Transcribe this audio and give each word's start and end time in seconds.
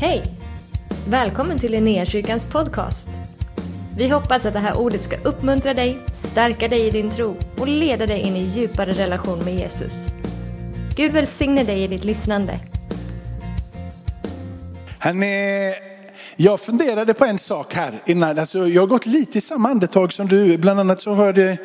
Hej! 0.00 0.22
Välkommen 1.08 1.58
till 1.58 1.72
Linnéakyrkans 1.72 2.46
podcast. 2.46 3.08
Vi 3.96 4.08
hoppas 4.08 4.46
att 4.46 4.52
det 4.52 4.58
här 4.58 4.78
ordet 4.78 5.02
ska 5.02 5.16
uppmuntra 5.16 5.74
dig, 5.74 5.98
stärka 6.12 6.68
dig 6.68 6.86
i 6.86 6.90
din 6.90 7.10
tro 7.10 7.36
och 7.56 7.68
leda 7.68 8.06
dig 8.06 8.20
in 8.20 8.36
i 8.36 8.42
djupare 8.42 8.92
relation 8.92 9.38
med 9.44 9.54
Jesus. 9.54 10.06
Gud 10.96 11.12
välsigne 11.12 11.64
dig 11.64 11.82
i 11.82 11.86
ditt 11.86 12.04
lyssnande. 12.04 12.60
Hörrni, 14.98 15.72
jag 16.36 16.60
funderade 16.60 17.14
på 17.14 17.24
en 17.24 17.38
sak 17.38 17.74
här 17.74 17.92
innan. 18.06 18.38
Alltså, 18.38 18.68
jag 18.68 18.82
har 18.82 18.86
gått 18.86 19.06
lite 19.06 19.38
i 19.38 19.40
samma 19.40 19.68
andetag 19.68 20.12
som 20.12 20.28
du. 20.28 20.58
Bland 20.58 20.80
annat 20.80 21.00
så 21.00 21.14
hörde 21.14 21.58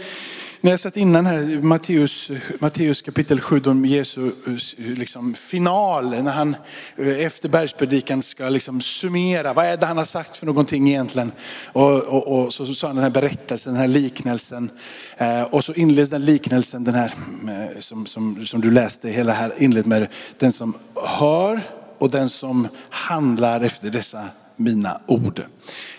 när 0.63 0.71
jag 0.71 0.79
satt 0.79 0.97
innan 0.97 1.25
här, 1.25 1.61
Matteus, 1.61 2.31
Matteus 2.59 3.01
kapitel 3.01 3.41
7, 3.41 3.61
om 3.65 3.85
Jesu 3.85 4.27
eh, 4.27 4.85
liksom, 4.85 5.33
final, 5.33 6.23
när 6.23 6.31
han 6.31 6.55
eh, 6.95 7.25
efter 7.25 7.49
bergspredikan 7.49 8.21
ska 8.21 8.49
liksom 8.49 8.81
summera, 8.81 9.53
vad 9.53 9.65
är 9.65 9.77
det 9.77 9.85
han 9.85 9.97
har 9.97 10.05
sagt 10.05 10.37
för 10.37 10.45
någonting 10.45 10.89
egentligen? 10.89 11.31
Och, 11.73 12.01
och, 12.01 12.27
och 12.27 12.53
så, 12.53 12.65
sa 12.65 12.87
han 12.87 12.95
den 12.95 13.03
här 13.03 13.11
berättelsen, 13.11 13.73
den 13.73 13.81
här 13.81 13.87
liknelsen. 13.87 14.69
Eh, 15.17 15.43
och 15.43 15.63
så 15.63 15.73
inleds 15.73 16.11
den 16.11 16.25
liknelsen, 16.25 16.83
den 16.83 16.95
här 16.95 17.13
eh, 17.47 17.79
som, 17.79 18.05
som, 18.05 18.45
som 18.45 18.61
du 18.61 18.71
läste, 18.71 19.09
hela 19.09 19.33
här 19.33 19.53
inled 19.57 19.87
med 19.87 20.07
den 20.37 20.51
som 20.51 20.73
hör 20.95 21.61
och 21.97 22.11
den 22.11 22.29
som 22.29 22.67
handlar 22.89 23.61
efter 23.61 23.89
dessa 23.89 24.23
mina 24.55 25.01
ord. 25.07 25.41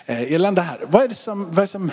Eh, 0.06 0.16
här. 0.16 0.78
Vad 0.90 1.02
är, 1.02 1.08
det 1.08 1.14
som, 1.14 1.54
vad, 1.54 1.62
är 1.62 1.66
som, 1.66 1.90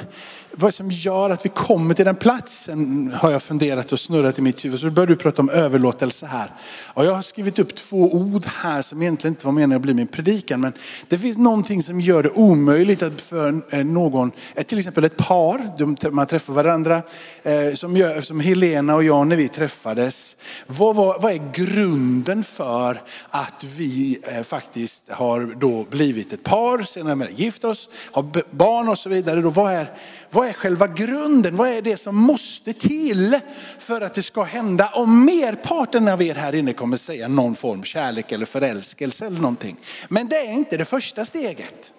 vad 0.51 0.63
är 0.63 0.67
det 0.67 0.71
som 0.71 0.91
gör 0.91 1.29
att 1.29 1.45
vi 1.45 1.49
kommer 1.49 1.93
till 1.93 2.05
den 2.05 2.15
platsen? 2.15 3.11
Har 3.15 3.31
jag 3.31 3.43
funderat 3.43 3.91
och 3.91 3.99
snurrat 3.99 4.39
i 4.39 4.41
mitt 4.41 4.65
huvud. 4.65 4.79
Så 4.79 4.89
börjar 4.89 5.07
du 5.07 5.15
prata 5.15 5.41
om 5.41 5.49
överlåtelse 5.49 6.25
här. 6.25 6.51
Och 6.93 7.05
jag 7.05 7.13
har 7.13 7.21
skrivit 7.21 7.59
upp 7.59 7.75
två 7.75 8.13
ord 8.13 8.45
här 8.45 8.81
som 8.81 9.01
egentligen 9.01 9.31
inte 9.31 9.45
var 9.45 9.53
meningen 9.53 9.75
att 9.75 9.81
bli 9.81 9.93
min 9.93 10.07
predikan. 10.07 10.61
Men 10.61 10.73
det 11.07 11.17
finns 11.17 11.37
någonting 11.37 11.83
som 11.83 12.01
gör 12.01 12.23
det 12.23 12.29
omöjligt 12.29 13.03
att 13.03 13.21
för 13.21 13.61
eh, 13.69 13.85
någon, 13.85 14.31
eh, 14.55 14.63
till 14.63 14.79
exempel 14.79 15.03
ett 15.03 15.17
par, 15.17 16.11
man 16.11 16.27
träffar 16.27 16.53
varandra. 16.53 17.01
Eh, 17.43 17.73
som, 17.73 17.97
gör, 17.97 18.21
som 18.21 18.39
Helena 18.39 18.95
och 18.95 19.03
jag 19.03 19.27
när 19.27 19.35
vi 19.35 19.47
träffades. 19.47 20.35
Vad, 20.67 20.95
vad, 20.95 21.21
vad 21.21 21.31
är 21.31 21.51
grunden 21.53 22.43
för 22.43 23.01
att 23.29 23.63
vi 23.77 24.21
faktiskt 24.43 25.11
har 25.11 25.55
då 25.59 25.85
blivit 25.89 26.33
ett 26.33 26.43
par, 26.43 26.83
senare 26.83 27.27
gift 27.35 27.63
oss 27.63 27.89
har 28.11 28.55
barn 28.55 28.89
och 28.89 28.97
så 28.97 29.09
vidare. 29.09 29.41
Då, 29.41 29.49
vad, 29.49 29.73
är, 29.73 29.91
vad 30.29 30.47
är 30.47 30.53
själva 30.53 30.87
grunden? 30.87 31.57
Vad 31.57 31.69
är 31.69 31.81
det 31.81 31.97
som 31.97 32.15
måste 32.15 32.73
till 32.73 33.39
för 33.77 34.01
att 34.01 34.13
det 34.13 34.23
ska 34.23 34.43
hända? 34.43 34.89
Om 34.93 35.25
merparten 35.25 36.07
av 36.07 36.21
er 36.21 36.35
här 36.35 36.55
inne 36.55 36.73
kommer 36.73 36.97
säga 36.97 37.27
någon 37.27 37.55
form 37.55 37.83
kärlek 37.83 38.31
eller 38.31 38.45
förälskelse 38.45 39.25
eller 39.25 39.39
någonting. 39.39 39.77
Men 40.09 40.27
det 40.27 40.37
är 40.37 40.53
inte 40.53 40.77
det 40.77 40.85
första 40.85 41.25
steget. 41.25 41.91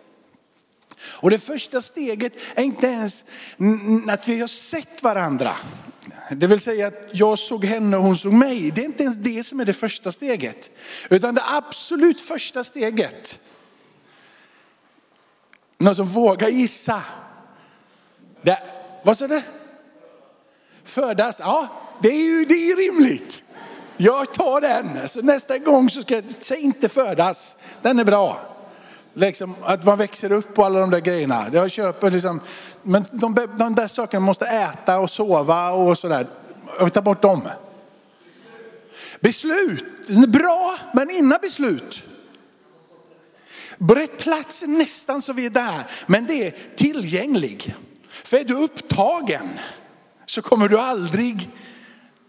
Och 1.05 1.31
det 1.31 1.39
första 1.39 1.81
steget 1.81 2.33
är 2.55 2.63
inte 2.63 2.87
ens 2.87 3.25
att 4.09 4.29
vi 4.29 4.41
har 4.41 4.49
sett 4.49 5.03
varandra. 5.03 5.57
Det 6.31 6.47
vill 6.47 6.61
säga 6.61 6.87
att 6.87 6.95
jag 7.13 7.39
såg 7.39 7.65
henne 7.65 7.97
och 7.97 8.03
hon 8.03 8.17
såg 8.17 8.33
mig. 8.33 8.71
Det 8.71 8.81
är 8.81 8.85
inte 8.85 9.03
ens 9.03 9.17
det 9.17 9.45
som 9.45 9.61
är 9.61 9.65
det 9.65 9.73
första 9.73 10.13
steget. 10.13 10.71
Utan 11.11 11.35
det 11.35 11.43
absolut 11.47 12.21
första 12.21 12.65
steget 12.65 13.41
någon 15.83 15.95
som 15.95 16.05
alltså, 16.05 16.21
vågar 16.21 16.49
gissa? 16.49 17.03
Det, 18.43 18.59
vad 19.03 19.19
sa 19.19 19.29
du? 19.29 19.43
Födas? 20.85 21.41
Ja, 21.41 21.69
det 22.03 22.09
är 22.09 22.25
ju 22.25 22.45
det 22.45 22.55
är 22.55 22.77
rimligt. 22.77 23.45
Jag 23.97 24.33
tar 24.33 24.61
den. 24.61 25.09
Så 25.09 25.23
nästa 25.23 25.59
gång 25.59 25.91
så 25.91 26.03
ska 26.03 26.15
jag 26.15 26.25
säg 26.39 26.61
inte 26.61 26.89
födas. 26.89 27.57
Den 27.83 27.99
är 27.99 28.05
bra. 28.05 28.41
Liksom 29.15 29.55
att 29.63 29.85
man 29.85 29.99
växer 29.99 30.33
upp 30.33 30.59
och 30.59 30.67
alla 30.67 30.81
de 30.81 30.91
där 30.91 31.01
grejerna. 31.01 31.47
Jag 31.53 31.71
köper 31.71 32.11
liksom, 32.11 32.41
men 32.83 33.05
de, 33.13 33.35
de 33.59 33.75
där 33.75 33.89
sakerna 33.89 34.27
måste 34.27 34.47
äta 34.47 34.99
och 34.99 35.11
sova 35.11 35.71
och 35.71 35.99
sådär. 35.99 36.27
Jag 36.79 36.85
vill 36.85 36.93
ta 36.93 37.03
bort 37.03 37.23
dem. 37.23 37.49
Beslut, 39.21 40.09
bra, 40.29 40.79
men 40.93 41.11
innan 41.11 41.39
beslut. 41.43 42.03
På 43.79 43.95
rätt 43.95 44.19
plats 44.19 44.65
nästan 44.67 45.23
så 45.23 45.33
vi 45.33 45.47
är 45.47 45.51
där, 45.51 45.87
men 46.07 46.27
det 46.27 46.47
är 46.47 46.55
tillgänglig. 46.77 47.75
För 48.09 48.37
är 48.37 48.45
du 48.45 48.55
upptagen 48.55 49.49
så 50.27 50.43
kommer 50.43 50.69
du 50.69 50.79
aldrig 50.79 51.49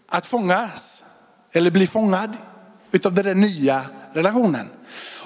att 0.08 0.26
fångas 0.26 1.02
eller 1.52 1.70
bli 1.70 1.86
fångad 1.86 2.36
utav 2.92 3.14
den 3.14 3.24
där 3.24 3.34
nya 3.34 3.84
relationen. 4.12 4.68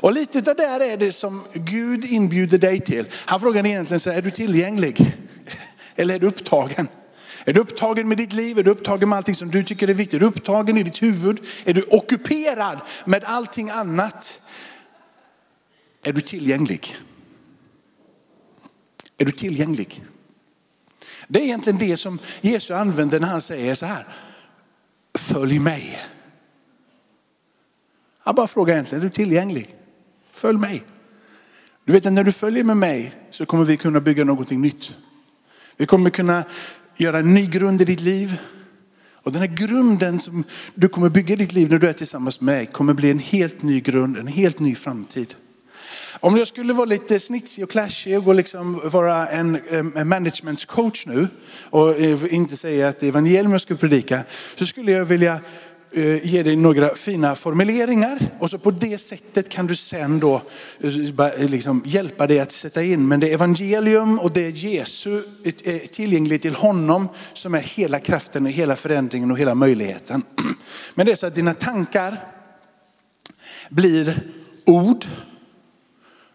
Och 0.00 0.12
lite 0.12 0.38
av 0.38 0.44
det 0.44 0.54
där 0.54 0.80
är 0.80 0.96
det 0.96 1.12
som 1.12 1.44
Gud 1.54 2.04
inbjuder 2.04 2.58
dig 2.58 2.80
till. 2.80 3.04
Han 3.12 3.40
frågar 3.40 3.66
egentligen 3.66 4.00
så 4.00 4.10
är 4.10 4.22
du 4.22 4.30
tillgänglig? 4.30 5.14
Eller 5.96 6.14
är 6.14 6.18
du 6.18 6.26
upptagen? 6.26 6.88
Är 7.44 7.52
du 7.52 7.60
upptagen 7.60 8.08
med 8.08 8.18
ditt 8.18 8.32
liv? 8.32 8.58
Är 8.58 8.62
du 8.62 8.70
upptagen 8.70 9.08
med 9.08 9.16
allting 9.16 9.34
som 9.34 9.50
du 9.50 9.64
tycker 9.64 9.88
är 9.88 9.94
viktigt? 9.94 10.14
Är 10.14 10.20
du 10.20 10.26
upptagen 10.26 10.78
i 10.78 10.82
ditt 10.82 11.02
huvud? 11.02 11.40
Är 11.64 11.74
du 11.74 11.82
ockuperad 11.82 12.78
med 13.04 13.24
allting 13.24 13.70
annat? 13.70 14.40
Är 16.04 16.12
du 16.12 16.20
tillgänglig? 16.20 16.96
Är 19.18 19.24
du 19.24 19.32
tillgänglig? 19.32 20.04
Det 21.28 21.40
är 21.40 21.44
egentligen 21.44 21.78
det 21.78 21.96
som 21.96 22.18
Jesus 22.40 22.70
använder 22.70 23.20
när 23.20 23.28
han 23.28 23.40
säger 23.40 23.74
så 23.74 23.86
här, 23.86 24.06
följ 25.18 25.58
mig. 25.58 25.98
Han 28.18 28.34
bara 28.34 28.48
frågar 28.48 28.74
egentligen, 28.74 29.04
är 29.04 29.08
du 29.08 29.14
tillgänglig? 29.14 29.74
Följ 30.32 30.58
mig. 30.58 30.82
Du 31.84 31.92
vet 31.92 32.04
när 32.04 32.24
du 32.24 32.32
följer 32.32 32.64
med 32.64 32.76
mig 32.76 33.14
så 33.30 33.46
kommer 33.46 33.64
vi 33.64 33.76
kunna 33.76 34.00
bygga 34.00 34.24
någonting 34.24 34.60
nytt. 34.60 34.94
Vi 35.76 35.86
kommer 35.86 36.10
kunna 36.10 36.44
göra 36.96 37.18
en 37.18 37.34
ny 37.34 37.46
grund 37.46 37.80
i 37.80 37.84
ditt 37.84 38.00
liv. 38.00 38.40
Och 39.12 39.32
den 39.32 39.40
här 39.40 39.56
grunden 39.56 40.20
som 40.20 40.44
du 40.74 40.88
kommer 40.88 41.10
bygga 41.10 41.34
i 41.34 41.36
ditt 41.36 41.52
liv 41.52 41.70
när 41.70 41.78
du 41.78 41.88
är 41.88 41.92
tillsammans 41.92 42.40
med 42.40 42.54
mig 42.54 42.66
kommer 42.66 42.94
bli 42.94 43.10
en 43.10 43.18
helt 43.18 43.62
ny 43.62 43.80
grund, 43.80 44.16
en 44.16 44.26
helt 44.26 44.58
ny 44.58 44.74
framtid. 44.74 45.34
Om 46.20 46.36
jag 46.36 46.48
skulle 46.48 46.72
vara 46.72 46.84
lite 46.84 47.20
snitsig 47.20 47.64
och 47.64 47.70
clashig 47.70 48.28
och 48.28 48.34
liksom 48.34 48.80
vara 48.84 49.28
en, 49.28 49.60
en 49.70 50.08
managementscoach 50.08 51.06
nu 51.06 51.28
och 51.70 52.00
eh, 52.00 52.34
inte 52.34 52.56
säga 52.56 52.88
att 52.88 53.00
det 53.00 53.06
är 53.06 53.08
evangelium 53.08 53.52
jag 53.52 53.60
skulle 53.60 53.78
predika, 53.78 54.20
så 54.54 54.66
skulle 54.66 54.92
jag 54.92 55.04
vilja 55.04 55.40
eh, 55.92 56.26
ge 56.26 56.42
dig 56.42 56.56
några 56.56 56.88
fina 56.88 57.34
formuleringar 57.34 58.18
och 58.38 58.50
så 58.50 58.58
på 58.58 58.70
det 58.70 58.98
sättet 58.98 59.48
kan 59.48 59.66
du 59.66 59.76
sen 59.76 60.20
då 60.20 60.42
eh, 60.80 61.50
liksom 61.50 61.82
hjälpa 61.86 62.26
dig 62.26 62.40
att 62.40 62.52
sätta 62.52 62.82
in. 62.82 63.08
Men 63.08 63.20
det 63.20 63.30
är 63.30 63.34
evangelium 63.34 64.18
och 64.18 64.32
det 64.32 64.46
är 64.46 64.50
Jesu 64.50 65.22
tillgängligt 65.92 66.42
till 66.42 66.54
honom 66.54 67.08
som 67.32 67.54
är 67.54 67.60
hela 67.60 67.98
kraften 67.98 68.46
och 68.46 68.52
hela 68.52 68.76
förändringen 68.76 69.30
och 69.30 69.38
hela 69.38 69.54
möjligheten. 69.54 70.22
Men 70.94 71.06
det 71.06 71.12
är 71.12 71.16
så 71.16 71.26
att 71.26 71.34
dina 71.34 71.54
tankar 71.54 72.24
blir 73.70 74.22
ord 74.64 75.04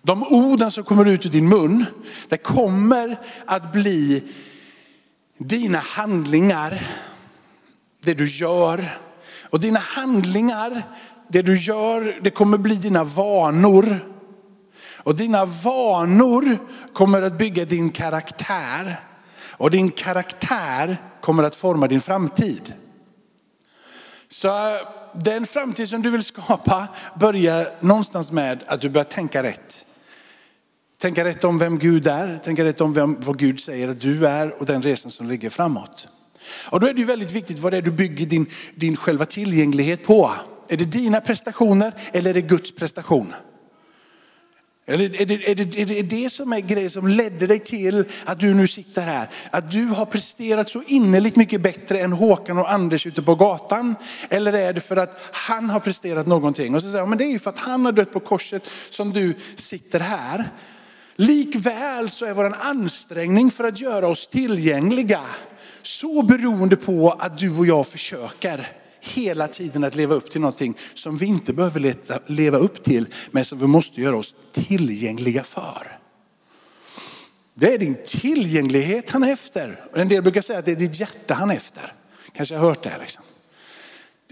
de 0.06 0.24
orden 0.24 0.72
som 0.72 0.84
kommer 0.84 1.06
ut 1.06 1.26
ur 1.26 1.30
din 1.30 1.50
mun, 1.50 1.86
det 2.30 2.38
kommer 2.38 3.18
att 3.46 3.72
bli 3.72 4.24
dina 5.38 5.80
handlingar, 5.80 6.88
det 8.04 8.14
du 8.14 8.26
gör. 8.26 8.98
Och 9.50 9.60
dina 9.60 9.80
handlingar, 9.80 10.84
det 11.28 11.42
du 11.42 11.58
gör, 11.58 12.20
det 12.22 12.30
kommer 12.30 12.58
bli 12.58 12.76
dina 12.76 13.04
vanor. 13.04 14.00
Och 14.98 15.16
dina 15.16 15.46
vanor 15.46 16.58
kommer 16.94 17.22
att 17.22 17.38
bygga 17.38 17.66
din 17.66 17.90
karaktär. 17.90 19.00
Och 19.52 19.72
din 19.72 19.92
karaktär 19.92 20.98
kommer 21.22 21.44
att 21.44 21.56
forma 21.56 21.88
din 21.88 22.02
framtid. 22.02 22.74
Så 24.30 24.48
äh, 24.48 24.78
den 25.14 25.46
framtid 25.46 25.90
som 25.90 26.02
du 26.02 26.10
vill 26.10 26.24
skapa 26.24 26.88
börjar 27.16 27.72
någonstans 27.80 28.32
med 28.32 28.64
att 28.68 28.82
du 28.82 28.90
börjar 28.90 29.06
tänka 29.06 29.44
rätt. 29.44 29.83
Tänka 31.04 31.24
rätt 31.24 31.44
om 31.44 31.58
vem 31.58 31.80
Gud 31.80 32.08
är, 32.08 32.40
tänka 32.44 32.64
rätt 32.64 32.82
om 32.82 32.94
vem, 32.94 33.18
vad 33.20 33.40
Gud 33.40 33.60
säger 33.60 33.90
att 33.90 34.02
du 34.02 34.28
är 34.28 34.60
och 34.60 34.66
den 34.66 34.82
resan 34.82 35.12
som 35.12 35.30
ligger 35.30 35.50
framåt. 35.50 36.08
Och 36.70 36.80
då 36.80 36.88
är 36.88 36.94
det 36.94 37.00
ju 37.00 37.06
väldigt 37.06 37.32
viktigt 37.32 37.60
vad 37.60 37.74
det 37.74 37.78
är 37.78 37.82
du 37.82 37.92
bygger 37.92 38.26
din, 38.26 38.46
din 38.76 38.96
själva 38.96 39.26
tillgänglighet 39.26 40.06
på. 40.06 40.32
Är 40.70 40.78
det 40.78 40.86
dina 40.86 41.22
prestationer 41.22 41.94
eller 42.12 42.30
är 42.30 42.34
det 42.34 42.42
Guds 42.42 42.76
prestation? 42.76 43.34
Eller 44.86 45.22
är 45.22 45.26
det, 45.26 45.52
är, 45.52 45.56
det, 45.56 45.82
är, 45.82 45.86
det, 45.86 46.00
är 46.00 46.04
det 46.04 46.30
som 46.30 46.54
är 46.54 46.60
grejen 46.60 46.90
som 46.90 47.08
ledde 47.08 47.48
dig 47.48 47.60
till 47.60 48.06
att 48.26 48.40
du 48.40 48.54
nu 48.54 48.68
sitter 48.68 49.02
här? 49.02 49.30
Att 49.52 49.72
du 49.72 49.86
har 49.86 50.06
presterat 50.06 50.70
så 50.70 50.84
innerligt 50.88 51.36
mycket 51.36 51.62
bättre 51.62 52.00
än 52.00 52.12
Håkan 52.12 52.58
och 52.58 52.72
Anders 52.72 53.08
ute 53.08 53.22
på 53.22 53.36
gatan? 53.36 53.96
Eller 54.30 54.54
är 54.54 54.74
det 54.74 54.82
för 54.82 54.96
att 54.96 55.20
han 55.32 55.70
har 55.70 55.80
presterat 55.80 56.28
någonting? 56.28 56.76
Och 56.76 56.82
så 56.82 56.88
säger 56.88 57.00
jag, 57.00 57.10
men 57.10 57.18
det 57.18 57.24
är 57.24 57.32
ju 57.32 57.40
för 57.40 57.50
att 57.50 57.60
han 57.60 57.86
har 57.86 57.92
dött 57.92 58.14
på 58.14 58.20
korset 58.20 58.64
som 58.90 59.14
du 59.14 59.34
sitter 59.56 60.00
här. 60.00 60.52
Likväl 61.16 62.10
så 62.10 62.26
är 62.26 62.34
vår 62.34 62.56
ansträngning 62.60 63.52
för 63.52 63.64
att 63.64 63.82
göra 63.82 64.08
oss 64.08 64.28
tillgängliga 64.28 65.22
så 65.82 66.22
beroende 66.22 66.76
på 66.76 67.12
att 67.20 67.38
du 67.38 67.58
och 67.58 67.66
jag 67.66 67.88
försöker 67.88 68.72
hela 69.00 69.48
tiden 69.48 69.84
att 69.84 69.96
leva 69.96 70.16
upp 70.16 70.32
till 70.32 70.42
någonting 70.42 70.78
som 70.94 71.18
vi 71.18 71.26
inte 71.26 71.54
behöver 71.54 71.80
leta, 71.80 72.20
leva 72.26 72.58
upp 72.58 72.84
till, 72.84 73.08
men 73.32 73.46
som 73.46 73.60
vi 73.60 73.68
måste 73.68 74.02
göra 74.02 74.16
oss 74.16 74.36
tillgängliga 74.52 75.44
för. 75.44 76.00
Det 77.54 77.74
är 77.74 77.78
din 77.78 77.98
tillgänglighet 78.06 79.10
han 79.10 79.24
är 79.24 79.34
efter. 79.34 79.80
En 79.94 80.08
del 80.08 80.24
brukar 80.24 80.42
säga 80.42 80.60
att 80.60 80.66
det 80.66 80.72
är 80.72 80.76
ditt 80.76 81.00
hjärta 81.00 81.34
han 81.34 81.52
är 81.52 81.56
efter. 81.56 81.94
Kanske 82.34 82.56
har 82.56 82.68
hört 82.68 82.84
det. 82.84 82.98
Liksom. 83.02 83.24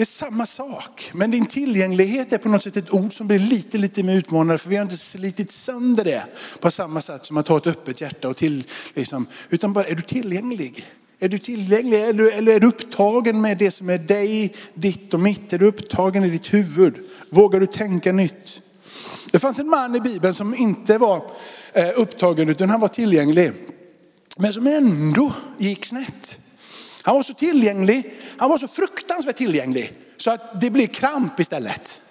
Det 0.02 0.04
är 0.04 0.26
samma 0.26 0.46
sak, 0.46 1.12
men 1.14 1.32
din 1.32 1.46
tillgänglighet 1.46 2.34
är 2.34 2.38
på 2.38 2.50
något 2.50 2.64
sätt 2.64 2.78
ett 2.78 2.94
ord 2.94 3.14
som 3.14 3.28
blir 3.28 3.40
lite, 3.40 3.78
lite 3.78 4.04
mer 4.04 4.16
utmanande 4.16 4.58
för 4.58 4.70
vi 4.70 4.76
har 4.76 4.84
inte 4.84 4.98
slitit 4.98 5.52
sönder 5.52 6.04
det 6.04 6.24
på 6.60 6.72
samma 6.72 7.02
sätt 7.02 7.26
som 7.26 7.38
att 7.38 7.48
ha 7.48 7.58
ett 7.58 7.68
öppet 7.68 8.02
hjärta 8.02 8.30
och 8.30 8.38
till, 8.38 8.64
liksom, 8.94 9.26
utan 9.50 9.74
bara 9.74 9.86
är 9.86 9.96
du 9.96 10.02
tillgänglig? 10.02 10.86
Är 11.20 11.30
du 11.30 11.40
tillgänglig 11.40 12.02
eller, 12.02 12.38
eller 12.38 12.54
är 12.54 12.60
du 12.60 12.68
upptagen 12.68 13.42
med 13.42 13.58
det 13.58 13.72
som 13.72 13.90
är 13.90 13.98
dig, 13.98 14.56
ditt 14.74 15.14
och 15.14 15.20
mitt? 15.20 15.54
Är 15.54 15.60
du 15.60 15.66
upptagen 15.66 16.24
i 16.24 16.30
ditt 16.30 16.54
huvud? 16.54 16.96
Vågar 17.30 17.60
du 17.60 17.68
tänka 17.68 18.12
nytt? 18.12 18.62
Det 19.32 19.40
fanns 19.40 19.60
en 19.60 19.68
man 19.68 19.96
i 19.96 20.00
Bibeln 20.00 20.34
som 20.34 20.56
inte 20.56 20.98
var 20.98 21.24
eh, 21.74 21.90
upptagen 21.96 22.50
utan 22.50 22.70
han 22.70 22.80
var 22.80 22.88
tillgänglig. 22.88 23.52
Men 24.38 24.54
som 24.54 24.68
ändå 24.68 25.34
gick 25.58 25.86
snett. 25.86 26.41
Han 27.02 27.16
var 27.16 27.24
så 27.24 27.34
tillgänglig, 27.34 28.14
han 28.38 28.50
var 28.50 28.58
så 28.58 28.68
fruktansvärt 28.68 29.38
tillgänglig 29.38 29.94
så 30.18 30.32
att 30.32 30.62
det 30.62 30.70
blev 30.70 30.88
kramp 30.88 31.40
istället. 31.40 32.02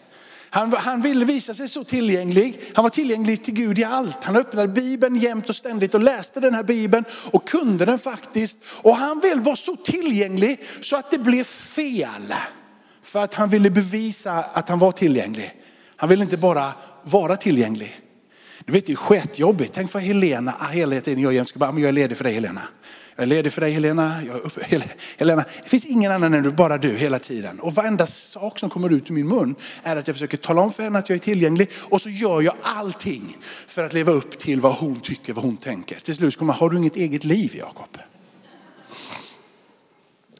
Han, 0.52 0.72
han 0.72 1.02
ville 1.02 1.24
visa 1.24 1.54
sig 1.54 1.68
så 1.68 1.84
tillgänglig. 1.84 2.60
Han 2.74 2.82
var 2.82 2.90
tillgänglig 2.90 3.44
till 3.44 3.54
Gud 3.54 3.78
i 3.78 3.84
allt. 3.84 4.16
Han 4.24 4.36
öppnade 4.36 4.68
Bibeln 4.68 5.16
jämt 5.16 5.48
och 5.48 5.56
ständigt 5.56 5.94
och 5.94 6.00
läste 6.00 6.40
den 6.40 6.54
här 6.54 6.62
Bibeln 6.62 7.04
och 7.30 7.48
kunde 7.48 7.84
den 7.84 7.98
faktiskt. 7.98 8.58
Och 8.82 8.96
han 8.96 9.20
vill 9.20 9.40
vara 9.40 9.56
så 9.56 9.76
tillgänglig 9.76 10.60
så 10.80 10.96
att 10.96 11.10
det 11.10 11.18
blev 11.18 11.44
fel. 11.44 12.34
För 13.02 13.24
att 13.24 13.34
han 13.34 13.50
ville 13.50 13.70
bevisa 13.70 14.32
att 14.32 14.68
han 14.68 14.78
var 14.78 14.92
tillgänglig. 14.92 15.54
Han 15.96 16.08
ville 16.08 16.22
inte 16.22 16.36
bara 16.36 16.72
vara 17.02 17.36
tillgänglig. 17.36 18.00
Du 18.64 18.72
vet 18.72 18.86
det 18.86 18.92
är 18.92 18.96
sketjobbigt. 18.96 19.74
Tänk 19.74 19.90
för 19.90 19.98
Helena 19.98 20.54
ah, 20.58 20.66
hela 20.66 21.00
tiden 21.00 21.22
jag 21.22 21.34
jämt 21.34 21.48
ska 21.48 21.58
bara, 21.58 21.72
jag 21.72 21.88
är 21.88 21.92
ledig 21.92 22.16
för 22.16 22.24
dig 22.24 22.34
Helena. 22.34 22.62
Jag 23.20 23.24
är 23.24 23.28
ledig 23.28 23.52
för 23.52 23.60
dig 23.60 23.72
Helena. 23.72 24.22
Jag, 24.22 24.52
Helena. 25.18 25.44
Det 25.62 25.68
finns 25.68 25.86
ingen 25.86 26.12
annan 26.12 26.34
än 26.34 26.42
du, 26.42 26.50
bara 26.50 26.78
du 26.78 26.96
hela 26.96 27.18
tiden. 27.18 27.60
Och 27.60 27.74
varenda 27.74 28.06
sak 28.06 28.58
som 28.58 28.70
kommer 28.70 28.92
ut 28.92 29.10
ur 29.10 29.14
min 29.14 29.28
mun 29.28 29.54
är 29.82 29.96
att 29.96 30.06
jag 30.06 30.16
försöker 30.16 30.36
tala 30.36 30.62
om 30.62 30.72
för 30.72 30.82
henne 30.82 30.98
att 30.98 31.08
jag 31.08 31.16
är 31.16 31.20
tillgänglig. 31.20 31.70
Och 31.90 32.00
så 32.00 32.10
gör 32.10 32.42
jag 32.42 32.54
allting 32.62 33.36
för 33.66 33.84
att 33.84 33.92
leva 33.92 34.12
upp 34.12 34.38
till 34.38 34.60
vad 34.60 34.74
hon 34.74 35.00
tycker, 35.00 35.32
vad 35.32 35.44
hon 35.44 35.56
tänker. 35.56 36.00
Till 36.00 36.16
slut 36.16 36.36
kommer 36.36 36.52
har 36.52 36.70
du 36.70 36.76
inget 36.76 36.96
eget 36.96 37.24
liv 37.24 37.56
Jakob? 37.58 38.09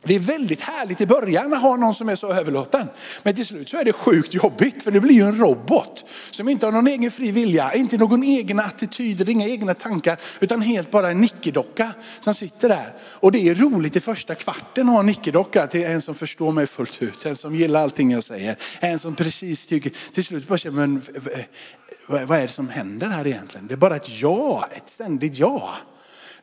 Det 0.04 0.14
är 0.14 0.18
väldigt 0.18 0.60
härligt 0.60 1.00
i 1.00 1.06
början 1.06 1.52
att 1.52 1.62
ha 1.62 1.76
någon 1.76 1.94
som 1.94 2.08
är 2.08 2.16
så 2.16 2.32
överlåten. 2.32 2.86
Men 3.22 3.34
till 3.34 3.46
slut 3.46 3.68
så 3.68 3.76
är 3.76 3.84
det 3.84 3.92
sjukt 3.92 4.34
jobbigt 4.34 4.82
för 4.82 4.90
det 4.90 5.00
blir 5.00 5.14
ju 5.14 5.22
en 5.22 5.38
robot 5.38 6.04
som 6.30 6.48
inte 6.48 6.66
har 6.66 6.72
någon 6.72 6.86
egen 6.86 7.10
fri 7.10 7.32
vilja, 7.32 7.74
inte 7.74 7.96
någon 7.96 8.22
egen 8.22 8.60
attityd, 8.60 9.28
inga 9.28 9.48
egna 9.48 9.74
tankar 9.74 10.20
utan 10.40 10.62
helt 10.62 10.90
bara 10.90 11.10
en 11.10 11.20
nickedocka 11.20 11.92
som 12.20 12.34
sitter 12.34 12.68
där. 12.68 12.92
Och 13.00 13.32
det 13.32 13.48
är 13.48 13.54
roligt 13.54 13.96
i 13.96 14.00
första 14.00 14.34
kvarten 14.34 14.88
att 14.88 14.92
ha 14.92 15.00
en 15.00 15.06
nickedocka 15.06 15.66
till 15.66 15.84
en 15.84 16.02
som 16.02 16.14
förstår 16.14 16.52
mig 16.52 16.66
fullt 16.66 17.02
ut, 17.02 17.26
en 17.26 17.36
som 17.36 17.56
gillar 17.56 17.82
allting 17.82 18.10
jag 18.10 18.24
säger, 18.24 18.56
en 18.80 18.98
som 18.98 19.14
precis 19.14 19.66
tycker, 19.66 19.92
till 20.12 20.24
slut 20.24 20.48
bara 20.48 20.58
känner, 20.58 20.76
men 20.76 21.02
vad 22.06 22.38
är 22.38 22.42
det 22.42 22.48
som 22.48 22.68
händer 22.68 23.08
här 23.08 23.26
egentligen? 23.26 23.66
Det 23.66 23.74
är 23.74 23.76
bara 23.76 23.96
ett 23.96 24.20
ja, 24.20 24.68
ett 24.76 24.88
ständigt 24.88 25.38
ja 25.38 25.70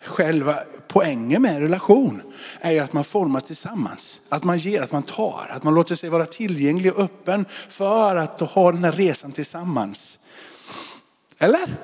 själva 0.07 0.55
poängen 0.87 1.41
med 1.41 1.55
en 1.55 1.61
relation 1.61 2.21
är 2.59 2.71
ju 2.71 2.79
att 2.79 2.93
man 2.93 3.03
formas 3.03 3.43
tillsammans. 3.43 4.21
Att 4.29 4.43
man 4.43 4.57
ger, 4.57 4.81
att 4.81 4.91
man 4.91 5.03
tar, 5.03 5.47
att 5.49 5.63
man 5.63 5.73
låter 5.73 5.95
sig 5.95 6.09
vara 6.09 6.25
tillgänglig 6.25 6.93
och 6.93 6.99
öppen 6.99 7.45
för 7.49 8.15
att 8.15 8.39
ha 8.39 8.71
den 8.71 8.83
här 8.83 8.91
resan 8.91 9.31
tillsammans. 9.31 10.19
Eller? 11.39 11.75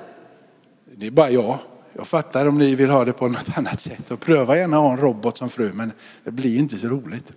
Det 0.96 1.06
är 1.06 1.10
bara 1.10 1.30
jag. 1.30 1.58
Jag 1.92 2.06
fattar 2.06 2.46
om 2.46 2.58
ni 2.58 2.74
vill 2.74 2.90
ha 2.90 3.04
det 3.04 3.12
på 3.12 3.28
något 3.28 3.58
annat 3.58 3.80
sätt. 3.80 4.10
Och 4.10 4.20
pröva 4.20 4.56
gärna 4.56 4.76
att 4.76 4.82
ha 4.82 4.92
en 4.92 4.98
robot 4.98 5.38
som 5.38 5.48
fru, 5.48 5.72
men 5.72 5.92
det 6.24 6.30
blir 6.30 6.58
inte 6.58 6.78
så 6.78 6.88
roligt. 6.88 7.32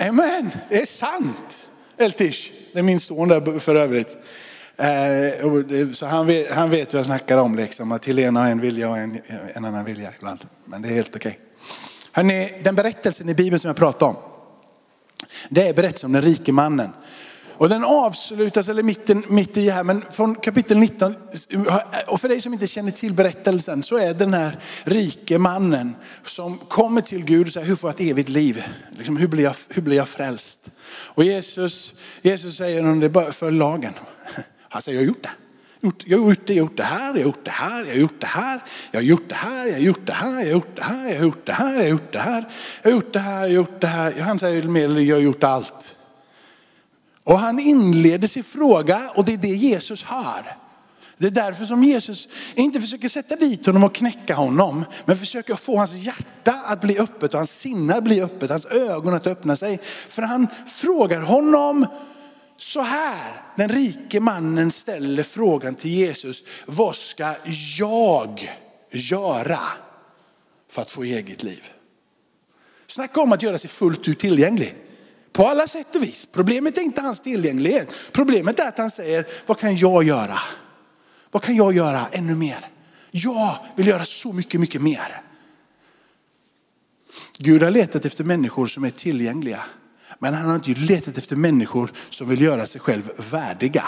Amen, 0.00 0.50
det 0.68 0.82
är 0.82 0.86
sant. 0.86 1.68
Eltish, 1.96 2.52
det 2.72 2.78
är 2.78 2.82
min 2.82 3.00
son 3.00 3.28
där 3.28 3.58
för 3.58 3.74
övrigt. 3.74 4.16
Eh, 4.76 5.92
så 5.92 6.06
han 6.06 6.26
vet, 6.26 6.52
han 6.52 6.70
vet 6.70 6.92
vad 6.92 6.98
jag 6.98 7.06
snackar 7.06 7.38
om, 7.38 7.54
liksom, 7.54 7.92
att 7.92 8.04
Helena 8.04 8.40
har 8.40 8.48
en 8.48 8.60
vilja 8.60 8.90
och 8.90 8.98
en, 8.98 9.20
en 9.54 9.64
annan 9.64 9.84
vilja 9.84 10.10
ibland. 10.18 10.40
Men 10.64 10.82
det 10.82 10.88
är 10.88 10.92
helt 10.92 11.16
okej. 11.16 11.38
Hörrni, 12.12 12.60
den 12.64 12.74
berättelsen 12.74 13.28
i 13.28 13.34
Bibeln 13.34 13.60
som 13.60 13.68
jag 13.68 13.76
pratade 13.76 14.10
om, 14.10 14.16
det 15.48 15.68
är 15.68 15.74
berättelsen 15.74 16.08
om 16.08 16.12
den 16.12 16.22
rike 16.22 16.52
mannen. 16.52 16.90
Och 17.56 17.68
den 17.68 17.84
avslutas, 17.84 18.68
eller 18.68 18.82
mitten, 18.82 19.24
mitt 19.28 19.56
i 19.56 19.70
här, 19.70 19.84
men 19.84 20.02
från 20.10 20.34
kapitel 20.34 20.78
19. 20.78 21.14
Och 22.06 22.20
för 22.20 22.28
dig 22.28 22.40
som 22.40 22.52
inte 22.52 22.66
känner 22.66 22.90
till 22.90 23.12
berättelsen 23.12 23.82
så 23.82 23.96
är 23.96 24.14
den 24.14 24.34
här 24.34 24.58
rike 24.84 25.38
mannen 25.38 25.94
som 26.24 26.58
kommer 26.58 27.00
till 27.00 27.24
Gud 27.24 27.46
och 27.46 27.52
säger, 27.52 27.66
hur 27.66 27.76
får 27.76 27.90
jag 27.90 27.94
ett 27.94 28.10
evigt 28.10 28.28
liv? 28.28 28.64
Liksom, 28.90 29.16
hur, 29.16 29.28
blir 29.28 29.44
jag, 29.44 29.54
hur 29.68 29.82
blir 29.82 29.96
jag 29.96 30.08
frälst? 30.08 30.68
Och 30.88 31.24
Jesus, 31.24 31.94
Jesus 32.22 32.56
säger 32.56 33.00
det 33.00 33.06
är 33.06 33.10
bara 33.10 33.32
för 33.32 33.50
lagen. 33.50 33.92
Han 34.74 34.82
säger, 34.82 34.98
jag 34.98 35.02
har 35.02 35.06
gjort 35.06 35.22
det. 35.22 35.30
Jag 36.06 36.18
har 36.18 36.28
gjort 36.28 36.46
det, 36.46 36.54
jag 36.54 36.62
har 36.62 36.68
gjort 36.68 36.76
det 36.76 36.82
här, 36.82 37.14
jag 37.14 37.22
har 37.22 37.30
gjort 37.30 37.44
det 37.44 37.50
här, 37.50 37.84
jag 37.84 37.94
har 37.94 37.96
gjort 38.00 38.20
det 38.20 38.26
här, 38.26 38.90
jag 38.90 39.00
har 39.00 39.04
gjort 39.04 39.26
det 39.28 39.32
här, 39.34 39.66
jag 39.66 39.74
har 39.74 39.80
gjort 39.80 40.06
det 40.06 40.12
här, 40.12 40.40
jag 40.42 40.48
har 40.48 40.54
gjort 40.54 40.76
det 40.76 40.82
här, 40.82 41.10
jag 41.10 41.18
har 41.18 41.24
gjort 41.24 41.44
det 41.44 41.52
här, 41.52 41.72
jag 41.72 41.84
har 41.84 41.90
gjort 41.90 42.12
det 42.12 42.18
här, 42.18 42.44
jag 42.82 42.90
har 42.90 42.96
gjort 42.96 43.12
det 43.12 43.18
här, 43.18 43.40
jag 43.40 43.48
har 43.48 43.48
gjort 43.48 43.80
det 43.80 43.86
här. 43.86 44.20
Han 44.20 44.38
säger 44.38 44.62
mer, 44.62 44.98
jag 44.98 45.16
har 45.16 45.20
gjort 45.20 45.44
allt. 45.44 45.96
Och 47.24 47.38
han 47.38 47.58
inleder 47.58 48.28
sin 48.28 48.44
fråga 48.44 49.10
och 49.14 49.24
det 49.24 49.32
är 49.32 49.36
det 49.36 49.48
Jesus 49.48 50.04
hör. 50.04 50.56
Det 51.18 51.26
är 51.26 51.30
därför 51.30 51.64
som 51.64 51.84
Jesus 51.84 52.28
inte 52.54 52.80
försöker 52.80 53.08
sätta 53.08 53.36
dit 53.36 53.66
honom 53.66 53.84
och 53.84 53.94
knäcka 53.94 54.34
honom, 54.34 54.84
men 55.04 55.16
försöker 55.16 55.54
få 55.54 55.76
hans 55.76 55.94
hjärta 55.94 56.52
att 56.52 56.80
bli 56.80 56.98
öppet 56.98 57.32
och 57.34 57.38
hans 57.38 57.60
sinne 57.60 57.94
att 57.94 58.04
bli 58.04 58.22
öppet, 58.22 58.50
hans 58.50 58.66
ögon 58.66 59.14
att 59.14 59.26
öppna 59.26 59.56
sig. 59.56 59.78
För 60.08 60.22
han 60.22 60.46
frågar 60.66 61.20
honom 61.20 61.86
så 62.56 62.80
här, 62.80 63.42
den 63.56 63.68
rike 63.68 64.20
mannen 64.20 64.70
ställer 64.70 65.22
frågan 65.22 65.74
till 65.74 65.90
Jesus, 65.90 66.44
vad 66.66 66.96
ska 66.96 67.34
jag 67.78 68.48
göra 68.90 69.60
för 70.70 70.82
att 70.82 70.90
få 70.90 71.02
eget 71.02 71.42
liv? 71.42 71.70
Snacka 72.86 73.20
om 73.20 73.32
att 73.32 73.42
göra 73.42 73.58
sig 73.58 73.70
fullt 73.70 74.08
ut 74.08 74.18
tillgänglig. 74.18 74.74
På 75.32 75.46
alla 75.46 75.66
sätt 75.66 75.96
och 75.96 76.02
vis. 76.02 76.28
Problemet 76.32 76.78
är 76.78 76.82
inte 76.82 77.02
hans 77.02 77.20
tillgänglighet. 77.20 77.94
Problemet 78.12 78.60
är 78.60 78.68
att 78.68 78.78
han 78.78 78.90
säger, 78.90 79.26
vad 79.46 79.58
kan 79.58 79.76
jag 79.76 80.04
göra? 80.04 80.38
Vad 81.30 81.42
kan 81.42 81.56
jag 81.56 81.74
göra 81.74 82.08
ännu 82.12 82.34
mer? 82.34 82.68
Jag 83.10 83.58
vill 83.76 83.86
göra 83.86 84.04
så 84.04 84.32
mycket, 84.32 84.60
mycket 84.60 84.82
mer. 84.82 85.22
Gud 87.38 87.62
har 87.62 87.70
letat 87.70 88.04
efter 88.04 88.24
människor 88.24 88.66
som 88.66 88.84
är 88.84 88.90
tillgängliga. 88.90 89.60
Men 90.18 90.34
han 90.34 90.48
har 90.48 90.54
inte 90.54 90.70
letat 90.70 91.18
efter 91.18 91.36
människor 91.36 91.92
som 92.10 92.28
vill 92.28 92.40
göra 92.40 92.66
sig 92.66 92.80
själv 92.80 93.10
värdiga. 93.30 93.84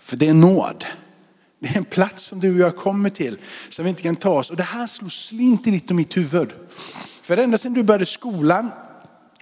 För 0.00 0.16
det 0.16 0.28
är 0.28 0.34
nåd. 0.34 0.84
Det 1.60 1.68
är 1.68 1.76
en 1.76 1.84
plats 1.84 2.22
som 2.22 2.40
du 2.40 2.54
och 2.54 2.58
jag 2.58 2.76
kommer 2.76 3.10
till 3.10 3.38
som 3.68 3.84
vi 3.84 3.88
inte 3.88 4.02
kan 4.02 4.16
ta 4.16 4.30
oss. 4.30 4.50
Och 4.50 4.56
det 4.56 4.62
här 4.62 4.86
slår 4.86 5.08
slint 5.08 5.66
i 5.66 5.70
ditt 5.70 5.90
och 5.90 5.96
mitt 5.96 6.16
huvud. 6.16 6.52
För 7.22 7.36
ända 7.36 7.58
sedan 7.58 7.74
du 7.74 7.82
började 7.82 8.06
skolan 8.06 8.70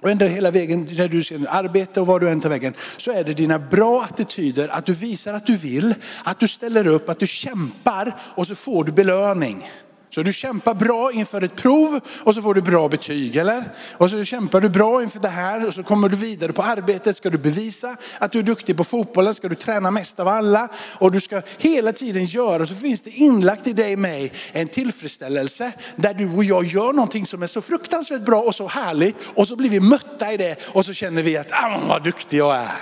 och 0.01 0.09
ända 0.09 0.27
hela 0.27 0.51
vägen 0.51 0.87
när 0.91 1.07
du 1.07 1.23
ser 1.23 1.45
arbete 1.49 2.01
och 2.01 2.07
var 2.07 2.19
du 2.19 2.29
än 2.29 2.41
tar 2.41 2.49
vägen, 2.49 2.73
så 2.97 3.11
är 3.11 3.23
det 3.23 3.33
dina 3.33 3.59
bra 3.59 4.01
attityder, 4.01 4.69
att 4.69 4.85
du 4.85 4.93
visar 4.93 5.33
att 5.33 5.45
du 5.45 5.57
vill, 5.57 5.95
att 6.23 6.39
du 6.39 6.47
ställer 6.47 6.87
upp, 6.87 7.09
att 7.09 7.19
du 7.19 7.27
kämpar 7.27 8.15
och 8.19 8.47
så 8.47 8.55
får 8.55 8.83
du 8.83 8.91
belöning. 8.91 9.69
Så 10.15 10.23
du 10.23 10.33
kämpar 10.33 10.73
bra 10.73 11.11
inför 11.11 11.41
ett 11.41 11.55
prov 11.55 11.99
och 12.23 12.35
så 12.35 12.41
får 12.41 12.53
du 12.53 12.61
bra 12.61 12.89
betyg, 12.89 13.35
eller? 13.35 13.63
Och 13.93 14.11
så 14.11 14.23
kämpar 14.23 14.61
du 14.61 14.69
bra 14.69 15.03
inför 15.03 15.19
det 15.19 15.27
här 15.27 15.67
och 15.67 15.73
så 15.73 15.83
kommer 15.83 16.09
du 16.09 16.15
vidare 16.15 16.53
på 16.53 16.61
arbetet. 16.61 17.17
Ska 17.17 17.29
du 17.29 17.37
bevisa 17.37 17.97
att 18.19 18.31
du 18.31 18.39
är 18.39 18.43
duktig 18.43 18.77
på 18.77 18.83
fotbollen, 18.83 19.33
ska 19.33 19.49
du 19.49 19.55
träna 19.55 19.91
mest 19.91 20.19
av 20.19 20.27
alla. 20.27 20.69
Och 20.97 21.11
du 21.11 21.21
ska 21.21 21.41
hela 21.57 21.91
tiden 21.91 22.25
göra, 22.25 22.65
så 22.65 22.75
finns 22.75 23.01
det 23.01 23.09
inlagt 23.09 23.67
i 23.67 23.73
dig 23.73 23.95
mig 23.95 24.31
en 24.51 24.67
tillfredsställelse 24.67 25.73
där 25.95 26.13
du 26.13 26.35
och 26.35 26.43
jag 26.43 26.65
gör 26.65 26.93
någonting 26.93 27.25
som 27.25 27.43
är 27.43 27.47
så 27.47 27.61
fruktansvärt 27.61 28.21
bra 28.21 28.41
och 28.41 28.55
så 28.55 28.67
härligt. 28.67 29.15
Och 29.33 29.47
så 29.47 29.55
blir 29.55 29.69
vi 29.69 29.79
mötta 29.79 30.33
i 30.33 30.37
det 30.37 30.55
och 30.73 30.85
så 30.85 30.93
känner 30.93 31.23
vi 31.23 31.37
att, 31.37 31.51
ah 31.51 31.79
vad 31.87 32.03
duktig 32.03 32.37
jag 32.37 32.55
är. 32.55 32.77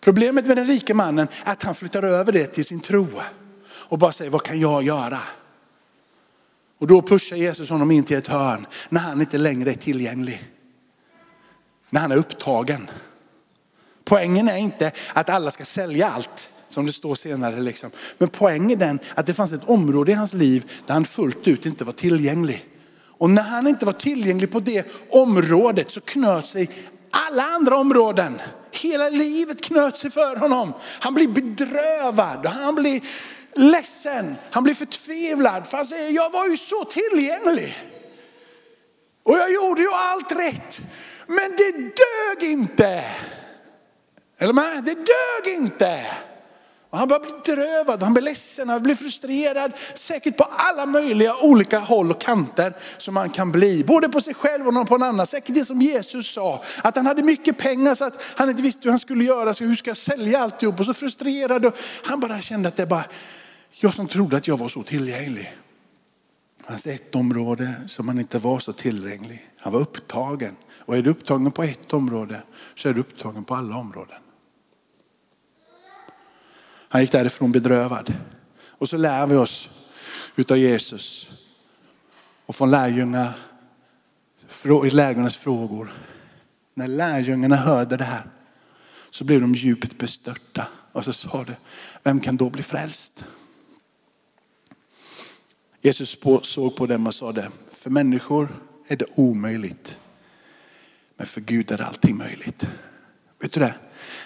Problemet 0.00 0.46
med 0.46 0.56
den 0.56 0.66
rike 0.66 0.94
mannen 0.94 1.28
är 1.44 1.52
att 1.52 1.62
han 1.62 1.74
flyttar 1.74 2.02
över 2.02 2.32
det 2.32 2.46
till 2.46 2.64
sin 2.64 2.80
tro. 2.80 3.06
Och 3.88 3.98
bara 3.98 4.12
säger, 4.12 4.30
vad 4.30 4.42
kan 4.42 4.60
jag 4.60 4.82
göra? 4.82 5.18
Och 6.78 6.86
då 6.86 7.02
pushar 7.02 7.36
Jesus 7.36 7.70
honom 7.70 7.90
in 7.90 8.04
till 8.04 8.16
ett 8.16 8.26
hörn 8.26 8.66
när 8.88 9.00
han 9.00 9.20
inte 9.20 9.38
längre 9.38 9.70
är 9.70 9.74
tillgänglig. 9.74 10.42
När 11.90 12.00
han 12.00 12.12
är 12.12 12.16
upptagen. 12.16 12.90
Poängen 14.04 14.48
är 14.48 14.56
inte 14.56 14.92
att 15.12 15.28
alla 15.28 15.50
ska 15.50 15.64
sälja 15.64 16.08
allt 16.08 16.48
som 16.68 16.86
det 16.86 16.92
står 16.92 17.14
senare. 17.14 17.60
Liksom. 17.60 17.90
Men 18.18 18.28
poängen 18.28 18.70
är 18.70 18.76
den 18.76 18.98
att 19.14 19.26
det 19.26 19.34
fanns 19.34 19.52
ett 19.52 19.68
område 19.68 20.12
i 20.12 20.14
hans 20.14 20.32
liv 20.32 20.70
där 20.86 20.94
han 20.94 21.04
fullt 21.04 21.48
ut 21.48 21.66
inte 21.66 21.84
var 21.84 21.92
tillgänglig. 21.92 22.64
Och 23.18 23.30
när 23.30 23.42
han 23.42 23.66
inte 23.66 23.86
var 23.86 23.92
tillgänglig 23.92 24.52
på 24.52 24.60
det 24.60 24.86
området 25.10 25.90
så 25.90 26.00
knöt 26.00 26.46
sig 26.46 26.70
alla 27.10 27.42
andra 27.42 27.76
områden. 27.76 28.40
Hela 28.72 29.08
livet 29.08 29.62
knöt 29.62 29.96
sig 29.96 30.10
för 30.10 30.36
honom. 30.36 30.72
Han 31.00 31.14
blir 31.14 31.28
bedrövad, 31.28 32.46
han 32.46 32.74
blir 32.74 33.02
ledsen, 33.56 34.36
han 34.50 34.64
blir 34.64 34.74
förtvivlad. 34.74 35.66
För 35.66 35.76
han 35.76 35.86
säger, 35.86 36.10
jag 36.10 36.30
var 36.30 36.46
ju 36.46 36.56
så 36.56 36.84
tillgänglig. 36.84 37.76
Och 39.22 39.36
jag 39.36 39.52
gjorde 39.52 39.80
ju 39.82 39.88
allt 39.92 40.32
rätt. 40.32 40.80
Men 41.26 41.50
det 41.56 41.72
dög 41.72 42.50
inte. 42.50 43.04
Eller 44.38 44.52
med? 44.52 44.84
Det 44.84 44.94
dög 44.94 45.54
inte. 45.54 46.06
Och 46.90 46.98
han 46.98 47.08
börjar 47.08 47.20
bli 47.20 47.30
bedrövad, 47.44 48.02
han 48.02 48.12
blir 48.12 48.22
ledsen, 48.22 48.68
han 48.68 48.82
blir 48.82 48.94
frustrerad. 48.94 49.72
Säkert 49.94 50.36
på 50.36 50.44
alla 50.56 50.86
möjliga 50.86 51.36
olika 51.36 51.78
håll 51.78 52.10
och 52.10 52.20
kanter 52.20 52.74
som 52.98 53.14
man 53.14 53.30
kan 53.30 53.52
bli. 53.52 53.84
Både 53.84 54.08
på 54.08 54.20
sig 54.20 54.34
själv 54.34 54.66
och 54.66 54.74
någon 54.74 54.86
på 54.86 54.94
en 54.94 55.02
annan. 55.02 55.26
Säkert 55.26 55.54
det 55.54 55.64
som 55.64 55.82
Jesus 55.82 56.30
sa, 56.30 56.62
att 56.82 56.96
han 56.96 57.06
hade 57.06 57.22
mycket 57.22 57.58
pengar 57.58 57.94
så 57.94 58.04
att 58.04 58.22
han 58.36 58.50
inte 58.50 58.62
visste 58.62 58.80
hur 58.82 58.90
han 58.90 58.98
skulle 58.98 59.24
göra. 59.24 59.54
Så 59.54 59.64
hur 59.64 59.76
ska 59.76 59.90
jag 59.90 59.96
sälja 59.96 60.38
alltihop? 60.38 60.80
Och 60.80 60.86
så 60.86 60.94
frustrerad. 60.94 61.66
Och 61.66 61.78
han 62.04 62.20
bara 62.20 62.40
kände 62.40 62.68
att 62.68 62.76
det 62.76 62.86
bara, 62.86 63.04
jag 63.80 63.94
som 63.94 64.08
trodde 64.08 64.36
att 64.36 64.48
jag 64.48 64.56
var 64.56 64.68
så 64.68 64.82
tillgänglig. 64.82 65.56
Det 66.58 66.64
fanns 66.64 66.86
ett 66.86 67.14
område 67.14 67.74
som 67.86 68.08
han 68.08 68.18
inte 68.18 68.38
var 68.38 68.58
så 68.58 68.72
tillgänglig. 68.72 69.48
Han 69.58 69.72
var 69.72 69.80
upptagen. 69.80 70.56
Och 70.78 70.96
är 70.96 71.02
du 71.02 71.10
upptagen 71.10 71.52
på 71.52 71.62
ett 71.62 71.92
område 71.92 72.42
så 72.74 72.88
är 72.88 72.94
du 72.94 73.00
upptagen 73.00 73.44
på 73.44 73.54
alla 73.54 73.76
områden. 73.76 74.18
Han 76.88 77.00
gick 77.00 77.12
därifrån 77.12 77.52
bedrövad. 77.52 78.14
Och 78.68 78.88
så 78.88 78.96
lär 78.96 79.26
vi 79.26 79.36
oss 79.36 79.70
utav 80.36 80.58
Jesus 80.58 81.30
och 82.46 82.56
från 82.56 82.70
lärjunga, 82.70 83.34
lärjungarnas 84.90 85.36
frågor. 85.36 85.92
När 86.74 86.86
lärjungarna 86.86 87.56
hörde 87.56 87.96
det 87.96 88.04
här 88.04 88.30
så 89.10 89.24
blev 89.24 89.40
de 89.40 89.54
djupt 89.54 89.98
bestörta 89.98 90.68
och 90.92 91.04
så 91.04 91.12
sa 91.12 91.44
det, 91.44 91.56
vem 92.02 92.20
kan 92.20 92.36
då 92.36 92.50
bli 92.50 92.62
frälst? 92.62 93.24
Jesus 95.86 96.18
såg 96.42 96.76
på 96.76 96.86
dem 96.86 97.06
och 97.06 97.14
sa 97.14 97.32
det, 97.32 97.50
för 97.70 97.90
människor 97.90 98.62
är 98.86 98.96
det 98.96 99.06
omöjligt. 99.14 99.98
Men 101.16 101.26
för 101.26 101.40
Gud 101.40 101.70
är 101.70 101.82
allting 101.82 102.16
möjligt. 102.16 102.68
Vet 103.40 103.52
du 103.52 103.60
det? 103.60 103.74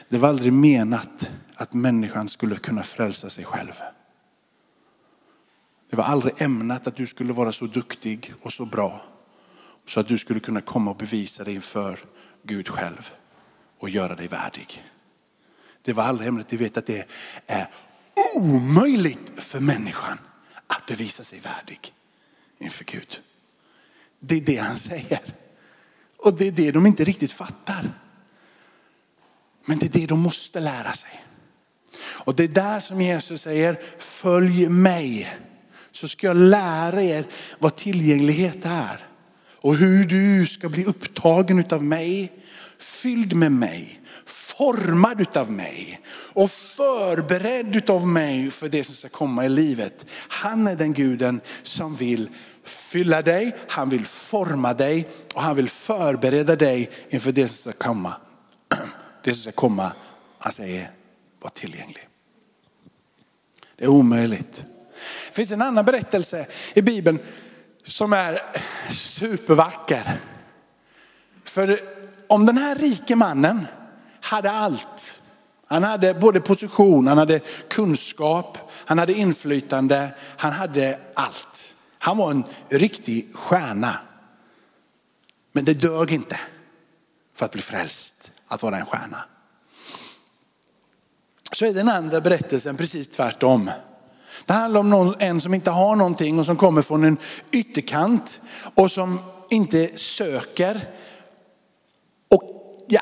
Det 0.08 0.18
var 0.18 0.28
aldrig 0.28 0.52
menat 0.52 1.30
att 1.54 1.72
människan 1.72 2.28
skulle 2.28 2.56
kunna 2.56 2.82
frälsa 2.82 3.30
sig 3.30 3.44
själv. 3.44 3.72
Det 5.90 5.96
var 5.96 6.04
aldrig 6.04 6.42
ämnat 6.42 6.86
att 6.86 6.96
du 6.96 7.06
skulle 7.06 7.32
vara 7.32 7.52
så 7.52 7.66
duktig 7.66 8.34
och 8.42 8.52
så 8.52 8.66
bra 8.66 9.02
så 9.86 10.00
att 10.00 10.08
du 10.08 10.18
skulle 10.18 10.40
kunna 10.40 10.60
komma 10.60 10.90
och 10.90 10.96
bevisa 10.96 11.44
dig 11.44 11.54
inför 11.54 11.98
Gud 12.42 12.68
själv 12.68 13.10
och 13.78 13.90
göra 13.90 14.16
dig 14.16 14.28
värdig. 14.28 14.84
Det 15.82 15.92
var 15.92 16.04
aldrig 16.04 16.28
ämnet. 16.28 16.48
Du 16.48 16.56
vet 16.56 16.76
att 16.76 16.86
det 16.86 17.06
är 17.46 17.68
omöjligt 18.36 19.32
för 19.34 19.60
människan 19.60 20.18
att 20.70 20.86
bevisa 20.86 21.24
sig 21.24 21.38
värdig 21.38 21.92
inför 22.58 22.84
Gud. 22.84 23.20
Det 24.20 24.34
är 24.36 24.40
det 24.40 24.56
han 24.56 24.78
säger. 24.78 25.20
Och 26.16 26.34
det 26.34 26.48
är 26.48 26.52
det 26.52 26.70
de 26.70 26.86
inte 26.86 27.04
riktigt 27.04 27.32
fattar. 27.32 27.90
Men 29.64 29.78
det 29.78 29.86
är 29.86 30.00
det 30.00 30.06
de 30.06 30.20
måste 30.20 30.60
lära 30.60 30.92
sig. 30.92 31.24
Och 32.00 32.34
det 32.34 32.44
är 32.44 32.48
där 32.48 32.80
som 32.80 33.00
Jesus 33.00 33.42
säger, 33.42 33.80
följ 33.98 34.68
mig. 34.68 35.36
Så 35.90 36.08
ska 36.08 36.26
jag 36.26 36.36
lära 36.36 37.02
er 37.02 37.24
vad 37.58 37.76
tillgänglighet 37.76 38.64
är. 38.64 39.06
Och 39.56 39.76
hur 39.76 40.04
du 40.04 40.46
ska 40.46 40.68
bli 40.68 40.84
upptagen 40.84 41.58
utav 41.58 41.84
mig, 41.84 42.32
fylld 42.78 43.36
med 43.36 43.52
mig, 43.52 43.99
formad 44.30 45.20
utav 45.20 45.52
mig 45.52 46.00
och 46.32 46.50
förberedd 46.50 47.76
utav 47.76 48.06
mig 48.06 48.50
för 48.50 48.68
det 48.68 48.84
som 48.84 48.94
ska 48.94 49.08
komma 49.08 49.44
i 49.44 49.48
livet. 49.48 50.06
Han 50.28 50.66
är 50.66 50.76
den 50.76 50.92
guden 50.92 51.40
som 51.62 51.94
vill 51.94 52.28
fylla 52.64 53.22
dig, 53.22 53.56
han 53.68 53.90
vill 53.90 54.06
forma 54.06 54.74
dig 54.74 55.08
och 55.34 55.42
han 55.42 55.56
vill 55.56 55.68
förbereda 55.68 56.56
dig 56.56 56.90
inför 57.08 57.32
det 57.32 57.48
som 57.48 57.72
ska 57.72 57.84
komma. 57.84 58.14
Det 59.24 59.32
som 59.32 59.42
ska 59.42 59.52
komma, 59.52 59.92
han 60.38 60.52
säger, 60.52 60.90
var 61.40 61.50
tillgänglig. 61.50 62.08
Det 63.76 63.84
är 63.84 63.88
omöjligt. 63.88 64.64
Det 65.28 65.34
finns 65.34 65.52
en 65.52 65.62
annan 65.62 65.84
berättelse 65.84 66.46
i 66.74 66.82
Bibeln 66.82 67.18
som 67.84 68.12
är 68.12 68.42
supervacker. 68.92 70.20
För 71.44 71.80
om 72.28 72.46
den 72.46 72.58
här 72.58 72.74
rike 72.74 73.16
mannen 73.16 73.66
hade 74.30 74.50
allt. 74.50 75.22
Han 75.66 75.82
hade 75.82 76.14
både 76.14 76.40
position, 76.40 77.06
han 77.06 77.18
hade 77.18 77.40
kunskap, 77.68 78.58
han 78.84 78.98
hade 78.98 79.12
inflytande, 79.12 80.14
han 80.36 80.52
hade 80.52 80.98
allt. 81.14 81.74
Han 81.98 82.16
var 82.16 82.30
en 82.30 82.44
riktig 82.68 83.34
stjärna. 83.34 83.98
Men 85.52 85.64
det 85.64 85.74
dög 85.74 86.12
inte 86.12 86.40
för 87.34 87.44
att 87.44 87.52
bli 87.52 87.62
frälst, 87.62 88.30
att 88.48 88.62
vara 88.62 88.76
en 88.78 88.86
stjärna. 88.86 89.18
Så 91.52 91.64
är 91.64 91.74
den 91.74 91.88
andra 91.88 92.20
berättelsen 92.20 92.76
precis 92.76 93.08
tvärtom. 93.08 93.70
Det 94.46 94.52
handlar 94.52 94.80
om 94.80 94.90
någon, 94.90 95.14
en 95.18 95.40
som 95.40 95.54
inte 95.54 95.70
har 95.70 95.96
någonting 95.96 96.38
och 96.38 96.46
som 96.46 96.56
kommer 96.56 96.82
från 96.82 97.04
en 97.04 97.16
ytterkant 97.52 98.40
och 98.74 98.90
som 98.90 99.18
inte 99.50 99.96
söker. 99.96 100.80
Ja, 102.92 103.00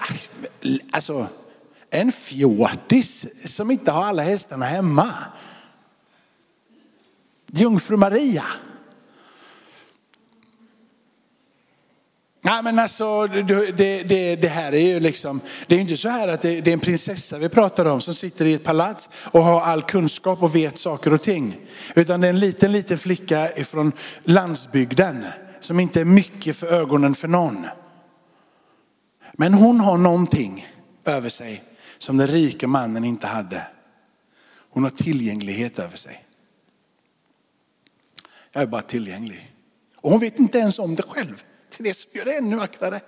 alltså 0.90 1.26
en 1.90 2.12
fjortis 2.12 3.26
som 3.44 3.70
inte 3.70 3.90
har 3.90 4.04
alla 4.04 4.22
hästarna 4.22 4.66
hemma. 4.66 5.14
Jungfru 7.52 7.96
Maria. 7.96 8.44
Nej 12.42 12.62
men 12.62 12.78
alltså 12.78 13.26
det, 13.26 14.02
det, 14.02 14.36
det, 14.36 14.48
här 14.48 14.72
är 14.74 14.86
ju 14.86 15.00
liksom, 15.00 15.40
det 15.66 15.74
är 15.74 15.80
inte 15.80 15.96
så 15.96 16.08
här 16.08 16.28
att 16.28 16.42
det, 16.42 16.60
det, 16.60 16.70
är 16.70 16.72
en 16.72 16.80
prinsessa 16.80 17.38
vi 17.38 17.48
pratar 17.48 17.84
om 17.84 18.00
som 18.00 18.14
sitter 18.14 18.46
i 18.46 18.54
ett 18.54 18.64
palats 18.64 19.10
och 19.24 19.44
har 19.44 19.60
all 19.60 19.82
kunskap 19.82 20.42
och 20.42 20.54
vet 20.54 20.78
saker 20.78 21.14
och 21.14 21.22
ting. 21.22 21.56
Utan 21.94 22.20
det 22.20 22.26
är 22.26 22.30
en 22.30 22.40
liten, 22.40 22.72
liten 22.72 22.98
flicka 22.98 23.56
ifrån 23.56 23.92
landsbygden 24.24 25.26
som 25.60 25.80
inte 25.80 26.00
är 26.00 26.04
mycket 26.04 26.56
för 26.56 26.66
ögonen 26.66 27.14
för 27.14 27.28
någon. 27.28 27.66
Men 29.40 29.54
hon 29.54 29.80
har 29.80 29.98
någonting 29.98 30.66
över 31.04 31.28
sig 31.28 31.62
som 31.98 32.16
den 32.16 32.26
rika 32.26 32.66
mannen 32.66 33.04
inte 33.04 33.26
hade. 33.26 33.66
Hon 34.70 34.82
har 34.82 34.90
tillgänglighet 34.90 35.78
över 35.78 35.96
sig. 35.96 36.24
Jag 38.52 38.62
är 38.62 38.66
bara 38.66 38.82
tillgänglig. 38.82 39.54
Och 39.96 40.10
hon 40.10 40.20
vet 40.20 40.38
inte 40.38 40.58
ens 40.58 40.78
om 40.78 40.94
det 40.94 41.02
själv 41.02 41.42
till 41.70 41.84
det 41.84 41.94
som 41.94 42.10
gör 42.14 42.24
det 42.24 42.36
ännu 42.36 42.56
vackrare. 42.56 43.00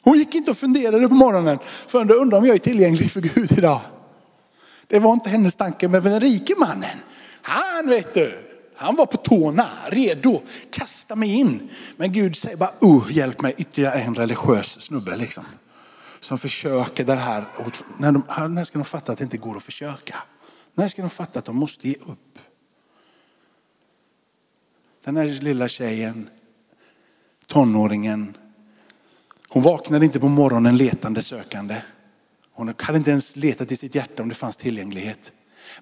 Hon 0.00 0.18
gick 0.18 0.34
inte 0.34 0.50
och 0.50 0.56
funderade 0.56 1.08
på 1.08 1.14
morgonen 1.14 1.58
förrän 1.62 2.08
hon 2.08 2.18
undrade 2.18 2.40
om 2.40 2.46
jag 2.46 2.54
är 2.54 2.58
tillgänglig 2.58 3.10
för 3.10 3.20
Gud 3.20 3.52
idag. 3.58 3.80
Det 4.86 4.98
var 4.98 5.12
inte 5.12 5.30
hennes 5.30 5.56
tanke, 5.56 5.88
men 5.88 6.02
den 6.02 6.20
rike 6.20 6.54
mannen, 6.58 6.98
han 7.42 7.88
vet 7.88 8.14
du, 8.14 8.49
han 8.80 8.96
var 8.96 9.06
på 9.06 9.16
tårna, 9.16 9.68
redo, 9.88 10.42
kasta 10.70 11.16
mig 11.16 11.34
in. 11.34 11.68
Men 11.96 12.12
Gud 12.12 12.36
säger 12.36 12.56
bara, 12.56 12.72
oh, 12.80 13.12
hjälp 13.12 13.40
mig, 13.40 13.54
ytterligare 13.58 14.00
en 14.00 14.14
religiös 14.14 14.80
snubbe 14.80 15.16
liksom. 15.16 15.44
Som 16.20 16.38
försöker 16.38 17.04
det 17.04 17.14
här, 17.14 17.44
när, 17.98 18.12
de, 18.12 18.54
när 18.54 18.64
ska 18.64 18.78
de 18.78 18.84
fatta 18.84 19.12
att 19.12 19.18
det 19.18 19.24
inte 19.24 19.36
går 19.36 19.56
att 19.56 19.62
försöka? 19.62 20.16
När 20.74 20.88
ska 20.88 21.02
de 21.02 21.10
fatta 21.10 21.38
att 21.38 21.44
de 21.44 21.56
måste 21.56 21.88
ge 21.88 21.94
upp? 21.94 22.38
Den 25.04 25.16
här 25.16 25.26
lilla 25.26 25.68
tjejen 25.68 26.28
tonåringen. 27.46 28.36
Hon 29.48 29.62
vaknade 29.62 30.04
inte 30.04 30.20
på 30.20 30.28
morgonen 30.28 30.76
letande 30.76 31.22
sökande. 31.22 31.76
Hon 32.52 32.74
hade 32.78 32.98
inte 32.98 33.10
ens 33.10 33.36
letat 33.36 33.72
i 33.72 33.76
sitt 33.76 33.94
hjärta 33.94 34.22
om 34.22 34.28
det 34.28 34.34
fanns 34.34 34.56
tillgänglighet. 34.56 35.32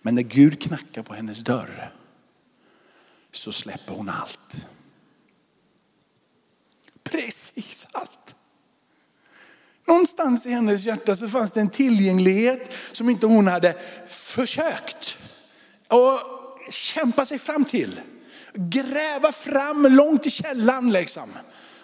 Men 0.03 0.15
när 0.15 0.23
Gud 0.23 0.63
knackar 0.63 1.03
på 1.03 1.15
hennes 1.15 1.41
dörr 1.41 1.93
så 3.39 3.53
släpper 3.53 3.95
hon 3.95 4.09
allt. 4.09 4.67
Precis 7.03 7.87
allt. 7.93 8.35
Någonstans 9.87 10.47
i 10.47 10.51
hennes 10.51 10.85
hjärta 10.85 11.17
så 11.17 11.29
fanns 11.29 11.53
det 11.53 11.61
en 11.61 11.71
tillgänglighet 11.71 12.73
som 12.93 13.09
inte 13.09 13.27
hon 13.27 13.47
hade 13.47 13.75
försökt 14.07 15.19
och 15.89 16.21
kämpa 16.71 17.25
sig 17.25 17.39
fram 17.39 17.65
till. 17.65 18.01
Gräva 18.55 19.33
fram 19.33 19.87
långt 19.87 20.27
i 20.27 20.31
källan 20.31 20.93
liksom. 20.93 21.31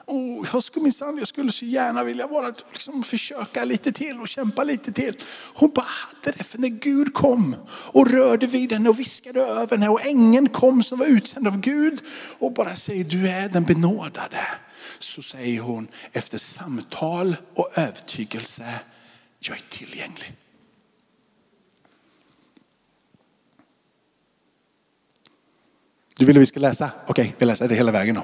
Oh, 0.06 0.46
jag 0.52 0.62
skulle 0.62 0.82
minsann, 0.82 1.18
jag 1.18 1.28
skulle 1.28 1.52
så 1.52 1.64
gärna 1.64 2.04
vilja 2.04 2.28
bara 2.28 2.52
liksom 2.73 3.02
försöka 3.02 3.64
lite 3.64 3.92
till 3.92 4.20
och 4.20 4.28
kämpa 4.28 4.64
lite 4.64 4.92
till. 4.92 5.16
Hon 5.54 5.70
bara 5.75 5.87
hade 5.87 6.38
det, 6.38 6.44
för 6.44 6.58
när 6.58 6.68
Gud 6.68 7.14
kom 7.14 7.56
och 7.92 8.11
rörde 8.11 8.46
vid 8.46 8.73
henne 8.73 8.88
och 8.88 8.99
viskade 8.99 9.40
över 9.40 9.76
henne 9.76 9.88
och 9.88 10.06
ängeln 10.06 10.49
kom 10.49 10.82
som 10.82 10.99
var 10.99 11.06
utsänd 11.06 11.46
av 11.46 11.61
Gud 11.61 12.00
och 12.38 12.52
bara 12.52 12.76
säger 12.76 13.04
du 13.04 13.28
är 13.28 13.49
den 13.49 13.64
benådade. 13.64 14.40
Så 14.99 15.23
säger 15.23 15.61
hon 15.61 15.88
efter 16.12 16.38
samtal 16.38 17.37
och 17.54 17.78
övertygelse, 17.78 18.80
jag 19.38 19.56
är 19.56 19.62
tillgänglig. 19.68 20.37
Du 26.16 26.25
vill 26.25 26.37
att 26.37 26.42
vi 26.42 26.46
ska 26.46 26.61
läsa? 26.61 26.90
Okej, 27.06 27.23
okay, 27.23 27.32
vi 27.38 27.46
läser 27.46 27.68
det 27.68 27.75
hela 27.75 27.92
vägen 27.92 28.14
då. 28.14 28.23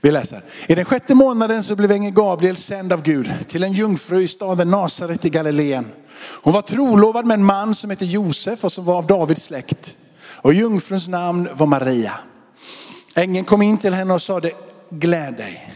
Vi 0.00 0.10
läser. 0.10 0.42
I 0.66 0.74
den 0.74 0.84
sjätte 0.84 1.14
månaden 1.14 1.62
så 1.62 1.76
blev 1.76 1.90
ängeln 1.90 2.14
Gabriel 2.14 2.56
sänd 2.56 2.92
av 2.92 3.02
Gud 3.02 3.30
till 3.46 3.62
en 3.62 3.72
jungfru 3.72 4.22
i 4.22 4.28
staden 4.28 4.70
Nasaret 4.70 5.24
i 5.24 5.30
Galileen. 5.30 5.86
Hon 6.42 6.52
var 6.52 6.62
trolovad 6.62 7.26
med 7.26 7.34
en 7.34 7.44
man 7.44 7.74
som 7.74 7.90
hette 7.90 8.04
Josef 8.04 8.64
och 8.64 8.72
som 8.72 8.84
var 8.84 8.98
av 8.98 9.06
Davids 9.06 9.42
släkt. 9.42 9.96
Och 10.42 10.54
jungfruns 10.54 11.08
namn 11.08 11.48
var 11.54 11.66
Maria. 11.66 12.12
Ängeln 13.14 13.44
kom 13.44 13.62
in 13.62 13.78
till 13.78 13.94
henne 13.94 14.14
och 14.14 14.22
sade, 14.22 14.52
gläd 14.90 15.34
dig, 15.34 15.74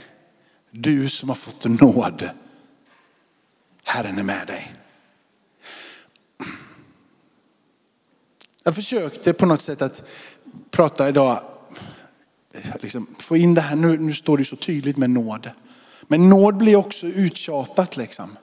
du 0.71 1.09
som 1.09 1.29
har 1.29 1.37
fått 1.37 1.65
nåd. 1.65 2.31
Herren 3.85 4.19
är 4.19 4.23
med 4.23 4.47
dig. 4.47 4.73
Jag 8.63 8.75
försökte 8.75 9.33
på 9.33 9.47
något 9.47 9.61
sätt 9.61 9.83
att 9.83 10.03
prata 10.71 11.09
idag, 11.09 11.45
liksom, 12.81 13.07
få 13.19 13.37
in 13.37 13.55
det 13.55 13.61
här, 13.61 13.77
nu, 13.77 13.99
nu 13.99 14.15
står 14.15 14.39
det 14.39 14.45
så 14.45 14.57
tydligt 14.57 14.97
med 14.97 15.11
nåd. 15.11 15.51
Men 16.09 16.29
nåd 16.29 16.57
blir 16.57 16.77
också 16.77 17.07
uttjatat 17.07 17.97
liksom. 17.97 18.37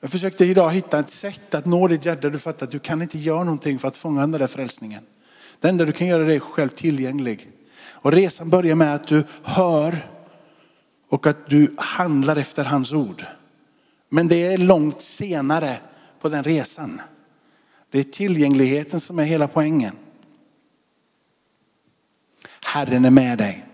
Jag 0.00 0.10
försökte 0.10 0.44
idag 0.44 0.70
hitta 0.70 0.98
ett 0.98 1.10
sätt 1.10 1.54
att 1.54 1.66
nå 1.66 1.88
ditt 1.88 2.04
hjärta. 2.04 2.28
Du 2.28 2.38
fattar 2.38 2.66
att 2.66 2.72
du 2.72 2.78
kan 2.78 3.02
inte 3.02 3.18
göra 3.18 3.44
någonting 3.44 3.78
för 3.78 3.88
att 3.88 3.96
fånga 3.96 4.20
den 4.20 4.30
där 4.30 4.46
frälsningen. 4.46 5.02
Det 5.60 5.68
enda 5.68 5.84
du 5.84 5.92
kan 5.92 6.06
göra 6.06 6.22
är 6.22 6.26
dig 6.26 6.40
själv 6.40 6.68
tillgänglig. 6.68 7.50
Och 7.92 8.12
resan 8.12 8.50
börjar 8.50 8.74
med 8.74 8.94
att 8.94 9.06
du 9.06 9.24
hör 9.42 10.08
och 11.08 11.26
att 11.26 11.46
du 11.46 11.74
handlar 11.76 12.36
efter 12.36 12.64
hans 12.64 12.92
ord. 12.92 13.24
Men 14.08 14.28
det 14.28 14.46
är 14.46 14.58
långt 14.58 15.00
senare 15.00 15.76
på 16.20 16.28
den 16.28 16.44
resan. 16.44 17.00
Det 17.90 17.98
är 18.00 18.04
tillgängligheten 18.04 19.00
som 19.00 19.18
är 19.18 19.24
hela 19.24 19.48
poängen. 19.48 19.96
Herren 22.72 23.04
är 23.04 23.10
med 23.10 23.38
dig. 23.38 23.64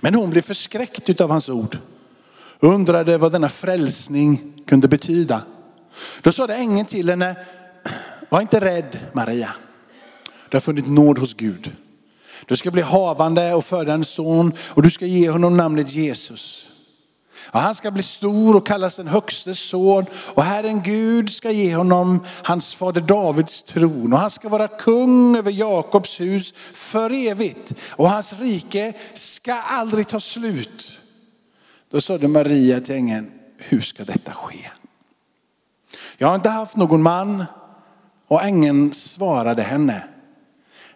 Men 0.00 0.14
hon 0.14 0.30
blev 0.30 0.42
förskräckt 0.42 1.20
av 1.20 1.30
hans 1.30 1.48
ord 1.48 1.78
och 2.60 2.68
undrade 2.68 3.18
vad 3.18 3.32
denna 3.32 3.48
frälsning 3.48 4.62
kunde 4.66 4.88
betyda. 4.88 5.42
Då 6.22 6.32
sa 6.32 6.46
det 6.46 6.54
ängeln 6.54 6.86
till 6.86 7.08
henne, 7.08 7.36
var 8.28 8.40
inte 8.40 8.60
rädd 8.60 8.98
Maria. 9.12 9.54
Du 10.48 10.56
har 10.56 10.60
funnit 10.60 10.86
nåd 10.86 11.18
hos 11.18 11.34
Gud. 11.34 11.72
Du 12.46 12.56
ska 12.56 12.70
bli 12.70 12.82
havande 12.82 13.54
och 13.54 13.64
föda 13.64 13.92
en 13.92 14.04
son 14.04 14.52
och 14.68 14.82
du 14.82 14.90
ska 14.90 15.06
ge 15.06 15.30
honom 15.30 15.56
namnet 15.56 15.92
Jesus. 15.92 16.68
Och 17.46 17.60
han 17.60 17.74
ska 17.74 17.90
bli 17.90 18.02
stor 18.02 18.56
och 18.56 18.66
kallas 18.66 18.96
den 18.96 19.06
högste 19.06 19.54
son. 19.54 20.06
Och 20.34 20.44
Herren 20.44 20.82
Gud 20.82 21.32
ska 21.32 21.50
ge 21.50 21.76
honom 21.76 22.24
hans 22.42 22.74
fader 22.74 23.00
Davids 23.00 23.62
tron. 23.62 24.12
Och 24.12 24.18
han 24.18 24.30
ska 24.30 24.48
vara 24.48 24.68
kung 24.68 25.36
över 25.36 25.50
Jakobs 25.50 26.20
hus 26.20 26.52
för 26.72 27.12
evigt. 27.12 27.72
Och 27.90 28.10
hans 28.10 28.32
rike 28.40 28.92
ska 29.14 29.54
aldrig 29.54 30.08
ta 30.08 30.20
slut. 30.20 30.98
Då 31.90 32.00
sade 32.00 32.28
Maria 32.28 32.80
till 32.80 32.94
ängeln, 32.94 33.32
hur 33.58 33.80
ska 33.80 34.04
detta 34.04 34.32
ske? 34.32 34.70
Jag 36.18 36.28
har 36.28 36.34
inte 36.34 36.48
haft 36.48 36.76
någon 36.76 37.02
man. 37.02 37.44
Och 38.28 38.42
ängeln 38.42 38.94
svarade 38.94 39.62
henne, 39.62 40.04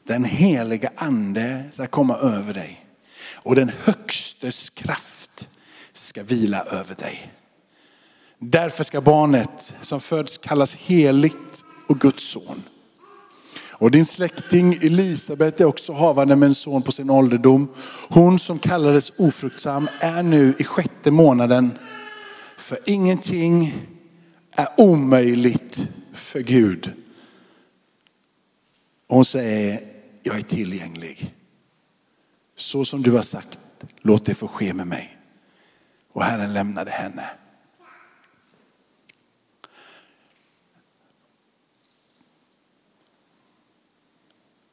den 0.05 0.25
heliga 0.25 0.91
ande 0.97 1.65
ska 1.71 1.87
komma 1.87 2.17
över 2.17 2.55
dig. 2.55 2.87
Och 3.35 3.55
den 3.55 3.73
högstes 3.85 4.71
kraft 4.71 5.16
ska 5.99 6.23
vila 6.23 6.62
över 6.65 6.95
dig. 6.95 7.33
Därför 8.38 8.85
ska 8.85 9.00
barnet 9.00 9.75
som 9.81 10.00
föds 10.00 10.38
kallas 10.38 10.75
heligt 10.75 11.65
och 11.88 12.00
Guds 12.00 12.25
son. 12.25 12.62
Och 13.78 13.91
din 13.91 14.06
släkting 14.06 14.73
Elisabet 14.75 15.61
är 15.61 15.65
också 15.65 15.93
havande 15.93 16.37
med 16.37 16.47
en 16.47 16.54
son 16.54 16.82
på 16.82 16.93
sin 16.93 17.11
ålderdom. 17.11 17.69
Hon 18.09 18.39
som 18.39 18.59
kallades 18.59 19.13
ofruktsam 19.19 19.89
är 20.00 20.23
nu 20.23 20.54
i 20.59 20.65
sjätte 20.65 21.11
månaden. 21.11 21.78
För 22.56 22.78
ingenting 22.85 23.75
är 24.52 24.69
omöjligt 24.76 25.89
för 26.13 26.41
Gud. 26.41 26.93
Och 29.06 29.17
hon 29.17 29.25
säger, 29.25 29.80
jag 30.23 30.39
är 30.39 30.43
tillgänglig. 30.43 31.35
Så 32.56 32.85
som 32.85 33.02
du 33.02 33.11
har 33.11 33.23
sagt, 33.23 33.59
låt 34.00 34.25
det 34.25 34.35
få 34.35 34.49
ske 34.49 34.75
med 34.75 34.87
mig. 34.87 35.17
Och 36.17 36.25
Herren 36.25 36.52
lämnade 36.52 36.91
henne. 36.91 37.31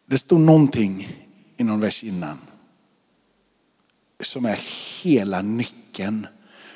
Det 0.06 0.18
stod 0.18 0.40
någonting 0.40 1.10
i 1.58 1.64
någon 1.64 1.80
vers 1.80 2.04
innan 2.04 2.40
som 4.22 4.46
är 4.46 4.60
hela 5.04 5.42
nyckeln 5.42 6.28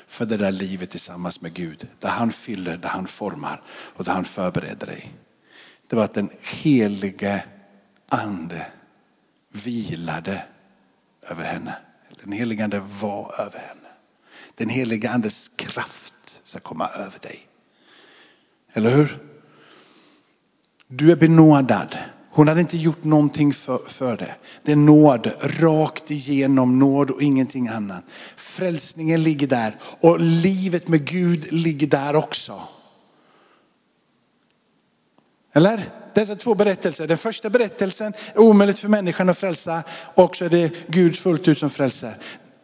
för 0.06 0.26
det 0.26 0.36
där 0.36 0.52
livet 0.52 0.90
tillsammans 0.90 1.40
med 1.40 1.54
Gud. 1.54 1.88
Där 1.98 2.08
han 2.08 2.32
fyller, 2.32 2.76
där 2.76 2.88
han 2.88 3.06
formar 3.06 3.62
och 3.68 4.04
där 4.04 4.12
han 4.12 4.24
förbereder 4.24 4.86
dig. 4.86 5.14
Det 5.86 5.96
var 5.96 6.04
att 6.04 6.14
den 6.14 6.30
helige 6.40 7.44
ande 8.08 8.66
vilade 9.64 10.46
över 11.22 11.44
henne. 11.44 11.76
Den 12.22 12.32
helige 12.32 12.64
ande 12.64 12.80
var 12.80 13.40
över 13.40 13.58
henne. 13.58 13.77
Den 14.58 14.68
helige 14.68 15.10
andes 15.10 15.48
kraft 15.48 16.40
ska 16.44 16.58
komma 16.60 16.88
över 16.88 17.18
dig. 17.18 17.46
Eller 18.72 18.90
hur? 18.90 19.18
Du 20.88 21.12
är 21.12 21.16
benådad. 21.16 21.98
Hon 22.30 22.48
hade 22.48 22.60
inte 22.60 22.76
gjort 22.76 23.04
någonting 23.04 23.52
för, 23.52 23.78
för 23.78 24.16
det. 24.16 24.34
Det 24.62 24.72
är 24.72 24.76
nåd, 24.76 25.32
rakt 25.40 26.10
igenom 26.10 26.78
nåd 26.78 27.10
och 27.10 27.22
ingenting 27.22 27.68
annat. 27.68 28.04
Frälsningen 28.36 29.22
ligger 29.22 29.46
där 29.46 29.76
och 30.00 30.20
livet 30.20 30.88
med 30.88 31.04
Gud 31.04 31.52
ligger 31.52 31.86
där 31.86 32.16
också. 32.16 32.60
Eller? 35.52 35.90
Dessa 36.14 36.36
två 36.36 36.54
berättelser. 36.54 37.06
Den 37.06 37.18
första 37.18 37.50
berättelsen 37.50 38.12
är 38.34 38.38
omöjligt 38.38 38.78
för 38.78 38.88
människan 38.88 39.28
att 39.28 39.38
frälsa 39.38 39.82
och 40.14 40.36
så 40.36 40.44
är 40.44 40.48
det 40.48 40.72
Gud 40.86 41.18
fullt 41.18 41.48
ut 41.48 41.58
som 41.58 41.70
frälser. 41.70 42.14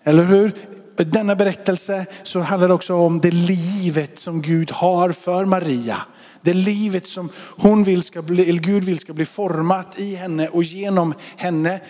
Eller 0.05 0.25
hur? 0.25 0.53
denna 0.97 1.35
berättelse 1.35 2.07
så 2.23 2.40
handlar 2.40 2.69
det 2.69 2.75
också 2.75 2.95
om 2.95 3.21
det 3.21 3.31
livet 3.31 4.19
som 4.19 4.43
Gud 4.43 4.71
har 4.71 5.12
för 5.12 5.45
Maria. 5.45 5.97
Det 6.43 6.53
livet 6.53 7.07
som 7.07 7.29
hon 7.57 7.85
vill 7.85 8.03
ska 8.03 8.23
bli, 8.23 8.49
eller 8.49 8.61
Gud 8.61 8.85
vill 8.85 8.99
ska 8.99 9.12
bli 9.12 9.27
format 9.27 9.99
i 9.99 10.14
henne 10.14 10.49
och 10.49 10.62
genom 10.62 11.14
henne. 11.37 11.81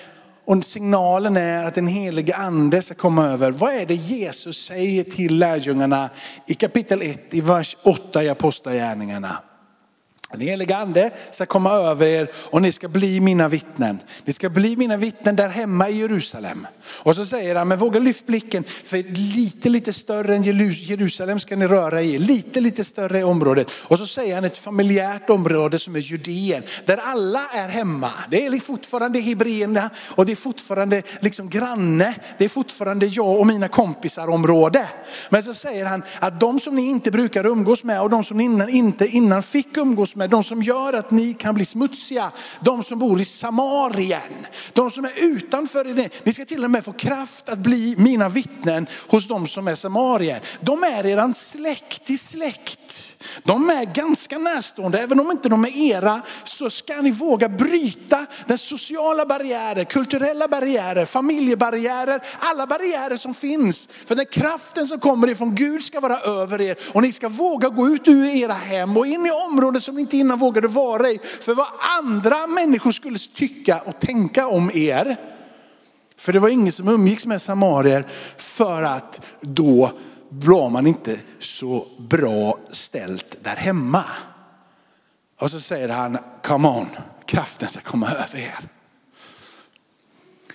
Och 0.46 0.64
signalen 0.64 1.36
är 1.36 1.64
att 1.64 1.74
den 1.74 1.86
helige 1.86 2.36
ande 2.36 2.82
ska 2.82 2.94
komma 2.94 3.26
över. 3.26 3.50
Vad 3.50 3.74
är 3.74 3.86
det 3.86 3.94
Jesus 3.94 4.64
säger 4.64 5.04
till 5.04 5.38
lärjungarna 5.38 6.10
i 6.46 6.54
kapitel 6.54 7.02
1 7.02 7.34
i 7.34 7.40
vers 7.40 7.76
8 7.82 8.22
i 8.24 8.28
Apostlagärningarna? 8.28 9.38
Den 10.30 10.40
heliga 10.40 10.76
ande 10.76 11.10
ska 11.30 11.46
komma 11.46 11.70
över 11.70 12.06
er 12.06 12.28
och 12.34 12.62
ni 12.62 12.72
ska 12.72 12.88
bli 12.88 13.20
mina 13.20 13.48
vittnen. 13.48 13.98
Ni 14.24 14.32
ska 14.32 14.48
bli 14.50 14.76
mina 14.76 14.96
vittnen 14.96 15.36
där 15.36 15.48
hemma 15.48 15.88
i 15.88 15.98
Jerusalem. 15.98 16.66
Och 17.02 17.16
så 17.16 17.26
säger 17.26 17.54
han, 17.54 17.68
men 17.68 17.78
våga 17.78 18.00
lyft 18.00 18.26
blicken 18.26 18.64
för 18.64 19.12
lite, 19.36 19.68
lite 19.68 19.92
större 19.92 20.34
än 20.34 20.42
Jerusalem 20.42 21.40
ska 21.40 21.56
ni 21.56 21.66
röra 21.66 22.02
i. 22.02 22.18
Lite, 22.18 22.60
lite 22.60 22.84
större 22.84 23.18
i 23.18 23.22
området. 23.22 23.70
Och 23.84 23.98
så 23.98 24.06
säger 24.06 24.34
han 24.34 24.44
ett 24.44 24.56
familjärt 24.56 25.30
område 25.30 25.78
som 25.78 25.96
är 25.96 26.00
Judeen, 26.00 26.62
där 26.84 26.96
alla 26.96 27.40
är 27.54 27.68
hemma. 27.68 28.10
Det 28.30 28.46
är 28.46 28.60
fortfarande 28.60 29.20
hebreerna 29.20 29.90
och 30.08 30.26
det 30.26 30.32
är 30.32 30.36
fortfarande 30.36 31.02
liksom 31.20 31.48
granne. 31.48 32.14
Det 32.38 32.44
är 32.44 32.48
fortfarande 32.48 33.06
jag 33.06 33.40
och 33.40 33.46
mina 33.46 33.68
kompisar 33.68 34.28
område. 34.28 34.88
Men 35.28 35.42
så 35.42 35.54
säger 35.54 35.86
han 35.86 36.02
att 36.20 36.40
de 36.40 36.60
som 36.60 36.76
ni 36.76 36.82
inte 36.82 37.10
brukar 37.10 37.46
umgås 37.46 37.84
med 37.84 38.02
och 38.02 38.10
de 38.10 38.24
som 38.24 38.36
ni 38.36 38.44
innan, 38.44 38.68
inte 38.68 39.06
innan 39.06 39.42
fick 39.42 39.76
umgås 39.76 40.16
med 40.16 40.23
med, 40.24 40.30
de 40.30 40.44
som 40.44 40.62
gör 40.62 40.92
att 40.92 41.10
ni 41.10 41.34
kan 41.34 41.54
bli 41.54 41.64
smutsiga, 41.64 42.32
de 42.60 42.82
som 42.82 42.98
bor 42.98 43.20
i 43.20 43.24
Samarien, 43.24 44.46
de 44.72 44.90
som 44.90 45.04
är 45.04 45.12
utanför 45.16 45.84
det. 45.84 46.24
Ni 46.24 46.34
ska 46.34 46.44
till 46.44 46.64
och 46.64 46.70
med 46.70 46.84
få 46.84 46.92
kraft 46.92 47.48
att 47.48 47.58
bli 47.58 47.94
mina 47.98 48.28
vittnen 48.28 48.86
hos 49.08 49.28
de 49.28 49.46
som 49.46 49.68
är 49.68 49.74
samarier. 49.74 50.42
De 50.60 50.82
är 50.82 51.06
eran 51.06 51.34
släkt 51.34 52.10
i 52.10 52.18
släkt. 52.18 53.13
De 53.46 53.70
är 53.70 53.84
ganska 53.84 54.38
närstående, 54.38 54.98
även 54.98 55.20
om 55.20 55.30
inte 55.30 55.48
de 55.48 55.64
är 55.64 55.76
era, 55.76 56.22
så 56.44 56.70
ska 56.70 57.00
ni 57.00 57.10
våga 57.10 57.48
bryta 57.48 58.26
den 58.46 58.58
sociala 58.58 59.26
barriärer, 59.26 59.84
kulturella 59.84 60.48
barriärer, 60.48 61.04
familjebarriärer, 61.04 62.22
alla 62.38 62.66
barriärer 62.66 63.16
som 63.16 63.34
finns. 63.34 63.88
För 64.06 64.14
den 64.14 64.26
kraften 64.26 64.86
som 64.86 65.00
kommer 65.00 65.30
ifrån 65.30 65.54
Gud 65.54 65.84
ska 65.84 66.00
vara 66.00 66.18
över 66.18 66.60
er 66.60 66.76
och 66.92 67.02
ni 67.02 67.12
ska 67.12 67.28
våga 67.28 67.68
gå 67.68 67.88
ut 67.88 68.08
ur 68.08 68.26
era 68.26 68.52
hem 68.52 68.96
och 68.96 69.06
in 69.06 69.26
i 69.26 69.30
områden 69.30 69.82
som 69.82 69.94
ni 69.94 70.00
inte 70.00 70.16
innan 70.16 70.38
vågade 70.38 70.68
vara 70.68 71.08
i. 71.08 71.20
För 71.40 71.54
vad 71.54 71.66
andra 71.98 72.46
människor 72.46 72.92
skulle 72.92 73.18
tycka 73.18 73.80
och 73.80 74.00
tänka 74.00 74.46
om 74.46 74.70
er. 74.74 75.16
För 76.16 76.32
det 76.32 76.38
var 76.38 76.48
ingen 76.48 76.72
som 76.72 76.88
umgicks 76.88 77.26
med 77.26 77.42
samarier 77.42 78.04
för 78.36 78.82
att 78.82 79.20
då 79.40 79.92
var 80.38 80.70
man 80.70 80.86
inte 80.86 81.18
så 81.38 81.86
bra 81.98 82.58
ställt 82.68 83.44
där 83.44 83.56
hemma. 83.56 84.04
Och 85.40 85.50
så 85.50 85.60
säger 85.60 85.88
han, 85.88 86.18
come 86.42 86.68
on, 86.68 86.86
kraften 87.26 87.68
ska 87.68 87.80
komma 87.80 88.10
över 88.10 88.38
er. 88.38 88.58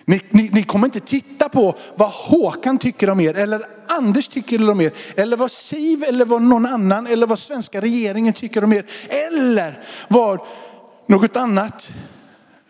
Ni, 0.06 0.22
ni, 0.30 0.50
ni, 0.54 0.64
kommer 0.64 0.88
inte 0.88 1.00
titta 1.00 1.50
på 1.50 1.76
vad 1.96 2.10
Håkan 2.10 2.78
tycker 2.78 3.10
om 3.10 3.20
er, 3.20 3.34
eller 3.34 3.62
Anders 3.88 4.28
tycker 4.28 4.70
om 4.70 4.82
er, 4.82 4.94
eller 5.16 5.38
vad 5.38 5.52
Siv 5.52 6.04
eller 6.04 6.26
vad 6.26 6.42
någon 6.42 6.66
annan, 6.66 7.08
eller 7.08 7.28
vad 7.28 7.40
svenska 7.40 7.82
regeringen 7.82 8.34
tycker 8.34 8.64
om 8.64 8.74
er, 8.74 8.86
eller 9.10 9.84
vad 10.08 10.40
något 11.08 11.36
annat 11.36 11.92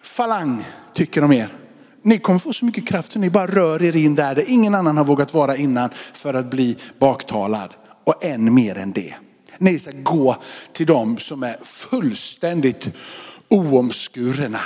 falang 0.02 0.65
tycker 0.93 1.24
om 1.24 1.32
er. 1.32 1.59
Ni 2.03 2.19
kommer 2.19 2.39
få 2.39 2.53
så 2.53 2.65
mycket 2.65 2.88
kraft 2.88 3.12
så 3.12 3.19
ni 3.19 3.29
bara 3.29 3.47
rör 3.47 3.83
er 3.83 3.95
in 3.95 4.15
där, 4.15 4.35
där 4.35 4.45
ingen 4.47 4.75
annan 4.75 4.97
har 4.97 5.05
vågat 5.05 5.33
vara 5.33 5.55
innan 5.55 5.89
för 6.13 6.33
att 6.33 6.49
bli 6.49 6.77
baktalad. 6.99 7.73
Och 8.03 8.25
än 8.25 8.53
mer 8.53 8.77
än 8.77 8.91
det. 8.91 9.13
Ni 9.57 9.79
ska 9.79 9.91
gå 9.91 10.35
till 10.71 10.85
dem 10.85 11.17
som 11.17 11.43
är 11.43 11.57
fullständigt 11.63 12.89
oomskurna. 13.49 14.62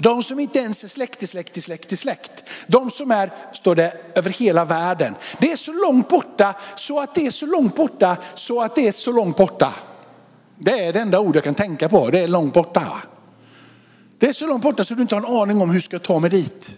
De 0.00 0.22
som 0.22 0.40
inte 0.40 0.58
ens 0.58 0.84
är 0.84 0.88
släkt 0.88 1.22
i 1.22 1.26
släkt 1.26 1.56
i 1.56 1.60
släkt 1.60 1.92
i 1.92 1.96
släkt. 1.96 2.44
De 2.66 2.90
som 2.90 3.10
är, 3.10 3.32
står 3.52 3.74
det, 3.74 3.92
över 4.14 4.30
hela 4.30 4.64
världen. 4.64 5.14
Det 5.40 5.52
är 5.52 5.56
så 5.56 5.72
långt 5.72 6.08
borta 6.08 6.54
så 6.76 7.00
att 7.00 7.14
det 7.14 7.26
är 7.26 7.30
så 7.30 7.46
långt 7.46 7.76
borta 7.76 8.16
så 8.34 8.62
att 8.62 8.74
det 8.74 8.88
är 8.88 8.92
så 8.92 9.12
långt 9.12 9.36
borta. 9.36 9.74
Det 10.58 10.84
är 10.84 10.92
det 10.92 11.00
enda 11.00 11.20
ord 11.20 11.36
jag 11.36 11.44
kan 11.44 11.54
tänka 11.54 11.88
på, 11.88 12.10
det 12.10 12.20
är 12.20 12.28
långt 12.28 12.54
borta. 12.54 13.02
Det 14.18 14.26
är 14.26 14.32
så 14.32 14.46
långt 14.46 14.62
borta 14.62 14.84
så 14.84 14.94
du 14.94 15.02
inte 15.02 15.14
har 15.14 15.22
en 15.22 15.36
aning 15.42 15.60
om 15.60 15.70
hur 15.70 15.76
du 15.76 15.82
ska 15.82 15.98
ta 15.98 16.18
mig 16.18 16.30
dit. 16.30 16.74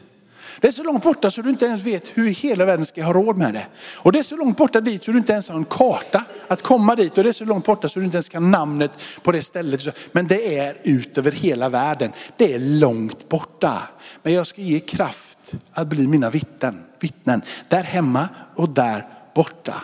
Det 0.60 0.66
är 0.66 0.72
så 0.72 0.82
långt 0.82 1.02
borta 1.02 1.30
så 1.30 1.42
du 1.42 1.50
inte 1.50 1.66
ens 1.66 1.82
vet 1.82 2.18
hur 2.18 2.28
hela 2.28 2.64
världen 2.64 2.86
ska 2.86 3.04
ha 3.04 3.12
råd 3.12 3.38
med 3.38 3.54
det. 3.54 3.66
Och 3.96 4.12
det 4.12 4.18
är 4.18 4.22
så 4.22 4.36
långt 4.36 4.56
borta 4.56 4.80
dit 4.80 5.04
så 5.04 5.12
du 5.12 5.18
inte 5.18 5.32
ens 5.32 5.48
har 5.48 5.56
en 5.56 5.64
karta 5.64 6.24
att 6.48 6.62
komma 6.62 6.96
dit. 6.96 7.18
Och 7.18 7.24
det 7.24 7.30
är 7.30 7.32
så 7.32 7.44
långt 7.44 7.66
borta 7.66 7.88
så 7.88 7.98
du 7.98 8.04
inte 8.04 8.16
ens 8.16 8.28
kan 8.28 8.50
namnet 8.50 9.02
på 9.22 9.32
det 9.32 9.42
stället. 9.42 10.12
Men 10.12 10.26
det 10.26 10.58
är 10.58 10.76
ut 10.84 11.18
över 11.18 11.32
hela 11.32 11.68
världen. 11.68 12.12
Det 12.36 12.54
är 12.54 12.58
långt 12.58 13.28
borta. 13.28 13.82
Men 14.22 14.32
jag 14.32 14.46
ska 14.46 14.60
ge 14.60 14.80
kraft 14.80 15.54
att 15.72 15.86
bli 15.86 16.06
mina 16.06 16.30
vittnen. 16.30 16.82
vittnen. 17.00 17.42
Där 17.68 17.82
hemma 17.82 18.28
och 18.54 18.68
där 18.68 19.06
borta. 19.34 19.74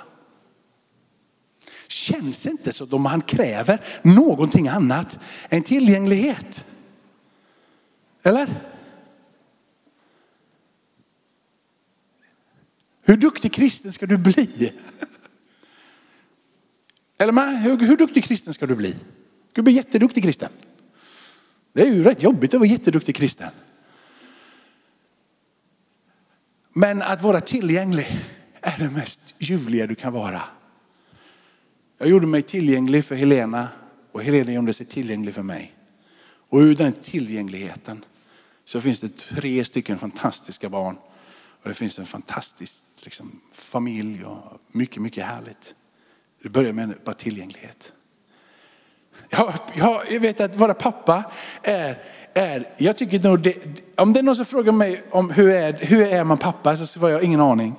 Känns 1.89 2.47
inte 2.47 2.73
som 2.73 2.95
om 2.95 3.05
han 3.05 3.21
kräver 3.21 3.81
någonting 4.03 4.69
annat 4.69 5.19
än 5.49 5.63
tillgänglighet. 5.63 6.65
Eller? 8.27 8.49
Hur 13.05 13.17
duktig 13.17 13.53
kristen 13.53 13.93
ska 13.93 14.07
du 14.07 14.17
bli? 14.19 14.73
Eller 17.19 17.33
man, 17.33 17.57
hur, 17.57 17.79
hur 17.79 17.97
duktig 17.97 18.25
kristen 18.25 18.55
ska 18.55 18.67
du 18.67 18.75
bli? 18.75 18.91
Ska 18.91 18.99
du 19.55 19.63
bli 19.63 19.73
jätteduktig 19.73 20.23
kristen? 20.23 20.49
Det 21.73 21.83
är 21.83 21.87
ju 21.87 22.05
rätt 22.05 22.23
jobbigt 22.23 22.55
att 22.55 22.61
vara 22.61 22.69
jätteduktig 22.69 23.17
kristen. 23.17 23.51
Men 26.73 27.03
att 27.03 27.23
vara 27.23 27.41
tillgänglig 27.41 28.07
är 28.61 28.79
det 28.79 28.91
mest 28.91 29.35
ljuvliga 29.39 29.87
du 29.87 29.95
kan 29.95 30.13
vara. 30.13 30.43
Jag 31.99 32.09
gjorde 32.09 32.27
mig 32.27 32.43
tillgänglig 32.43 33.05
för 33.05 33.15
Helena 33.15 33.69
och 34.13 34.23
Helena 34.23 34.53
gjorde 34.53 34.73
sig 34.73 34.87
tillgänglig 34.87 35.35
för 35.35 35.43
mig. 35.43 35.73
Och 36.49 36.59
ur 36.59 36.75
den 36.75 36.93
tillgängligheten 36.93 38.05
så 38.67 38.81
finns 38.81 39.01
det 39.01 39.17
tre 39.17 39.65
stycken 39.65 39.99
fantastiska 39.99 40.69
barn. 40.69 40.97
Och 41.63 41.69
det 41.69 41.75
finns 41.75 41.99
en 41.99 42.07
fantastisk 42.07 42.85
liksom, 43.05 43.41
familj 43.53 44.25
och 44.25 44.61
mycket, 44.73 45.03
mycket 45.03 45.25
härligt. 45.25 45.75
Det 46.43 46.49
börjar 46.49 46.73
med 46.73 46.95
bara 47.05 47.15
tillgänglighet. 47.15 47.93
Jag, 49.31 49.53
jag 50.11 50.21
vet 50.21 50.41
att 50.41 50.57
vara 50.57 50.75
pappa 50.75 51.25
är, 51.63 51.99
är 52.35 52.75
jag 52.79 52.97
tycker 52.97 53.21
nog 53.21 53.41
det, 53.41 53.55
om 53.97 54.13
det 54.13 54.21
är 54.21 54.23
någon 54.23 54.37
som 54.37 54.45
frågar 54.45 54.73
mig 54.73 55.05
om 55.11 55.31
hur 55.31 55.49
är, 55.49 55.73
hur 55.73 56.03
är 56.03 56.25
man 56.25 56.39
pappa 56.39 56.77
så 56.77 57.01
har 57.01 57.09
jag 57.09 57.23
ingen 57.23 57.41
aning. 57.41 57.75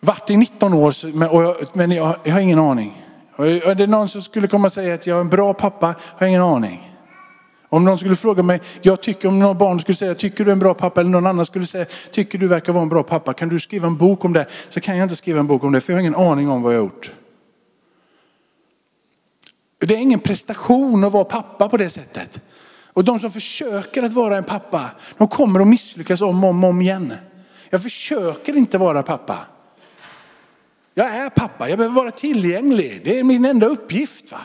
Vart 0.00 0.30
i 0.30 0.36
19 0.36 0.74
år, 0.74 1.12
men, 1.12 1.28
jag, 1.28 1.56
men 1.72 1.90
jag, 1.90 2.16
jag, 2.24 2.32
har 2.32 2.40
ingen 2.40 2.58
aning. 2.58 3.02
Och 3.36 3.46
är 3.46 3.74
det 3.74 3.86
någon 3.86 4.08
som 4.08 4.22
skulle 4.22 4.48
komma 4.48 4.66
och 4.66 4.72
säga 4.72 4.94
att 4.94 5.06
jag 5.06 5.16
är 5.16 5.20
en 5.20 5.28
bra 5.28 5.54
pappa, 5.54 5.86
har 5.86 5.96
jag 6.18 6.28
ingen 6.28 6.42
aning. 6.42 6.89
Om 7.72 7.84
någon 7.84 7.98
skulle 7.98 8.16
fråga 8.16 8.42
mig, 8.42 8.60
jag 8.82 9.00
tycker, 9.02 9.28
om 9.28 9.38
någon 9.38 9.58
barn 9.58 9.80
skulle 9.80 9.96
säga, 9.96 10.14
tycker 10.14 10.44
du 10.44 10.50
är 10.50 10.52
en 10.52 10.58
bra 10.58 10.74
pappa? 10.74 11.00
Eller 11.00 11.10
någon 11.10 11.26
annan 11.26 11.46
skulle 11.46 11.66
säga, 11.66 11.86
tycker 12.10 12.38
du 12.38 12.46
verkar 12.46 12.72
vara 12.72 12.82
en 12.82 12.88
bra 12.88 13.02
pappa? 13.02 13.32
Kan 13.32 13.48
du 13.48 13.60
skriva 13.60 13.86
en 13.86 13.96
bok 13.96 14.24
om 14.24 14.32
det? 14.32 14.46
Så 14.68 14.80
kan 14.80 14.96
jag 14.96 15.04
inte 15.04 15.16
skriva 15.16 15.40
en 15.40 15.46
bok 15.46 15.64
om 15.64 15.72
det, 15.72 15.80
för 15.80 15.92
jag 15.92 15.96
har 15.96 16.00
ingen 16.00 16.14
aning 16.14 16.48
om 16.48 16.62
vad 16.62 16.74
jag 16.74 16.78
har 16.78 16.84
gjort. 16.84 17.10
Det 19.78 19.94
är 19.94 19.98
ingen 19.98 20.20
prestation 20.20 21.04
att 21.04 21.12
vara 21.12 21.24
pappa 21.24 21.68
på 21.68 21.76
det 21.76 21.90
sättet. 21.90 22.40
Och 22.92 23.04
de 23.04 23.18
som 23.18 23.30
försöker 23.30 24.02
att 24.02 24.12
vara 24.12 24.36
en 24.36 24.44
pappa, 24.44 24.90
de 25.16 25.28
kommer 25.28 25.60
att 25.60 25.68
misslyckas 25.68 26.20
om 26.20 26.44
och 26.44 26.50
om, 26.50 26.64
om 26.64 26.80
igen. 26.80 27.12
Jag 27.70 27.82
försöker 27.82 28.56
inte 28.56 28.78
vara 28.78 29.02
pappa. 29.02 29.38
Jag 30.94 31.06
är 31.06 31.30
pappa, 31.30 31.68
jag 31.68 31.78
behöver 31.78 31.96
vara 31.96 32.10
tillgänglig. 32.10 33.00
Det 33.04 33.18
är 33.18 33.24
min 33.24 33.44
enda 33.44 33.66
uppgift. 33.66 34.32
Va? 34.32 34.40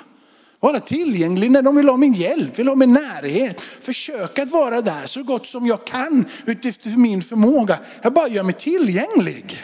Vara 0.65 0.80
tillgänglig 0.80 1.51
när 1.51 1.62
de 1.62 1.75
vill 1.75 1.89
ha 1.89 1.97
min 1.97 2.13
hjälp, 2.13 2.60
vill 2.60 2.67
ha 2.67 2.75
min 2.75 2.93
närhet. 2.93 3.62
Försöka 3.62 4.43
att 4.43 4.51
vara 4.51 4.82
där 4.82 5.06
så 5.06 5.23
gott 5.23 5.45
som 5.45 5.67
jag 5.67 5.86
kan 5.86 6.25
utifrån 6.45 7.01
min 7.01 7.21
förmåga. 7.21 7.80
Jag 8.01 8.13
bara 8.13 8.28
gör 8.28 8.43
mig 8.43 8.54
tillgänglig. 8.54 9.60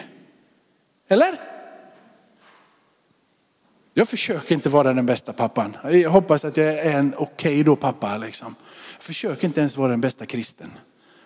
Eller? 1.09 1.39
Jag 3.93 4.09
försöker 4.09 4.55
inte 4.55 4.69
vara 4.69 4.93
den 4.93 5.05
bästa 5.05 5.33
pappan. 5.33 5.77
Jag 5.91 6.09
hoppas 6.09 6.45
att 6.45 6.57
jag 6.57 6.67
är 6.67 6.99
en 6.99 7.13
okej 7.17 7.51
okay 7.51 7.63
då 7.63 7.75
pappa. 7.75 8.17
Liksom. 8.17 8.55
Jag 8.97 9.03
försöker 9.03 9.47
inte 9.47 9.59
ens 9.59 9.77
vara 9.77 9.91
den 9.91 10.01
bästa 10.01 10.25
kristen. 10.25 10.71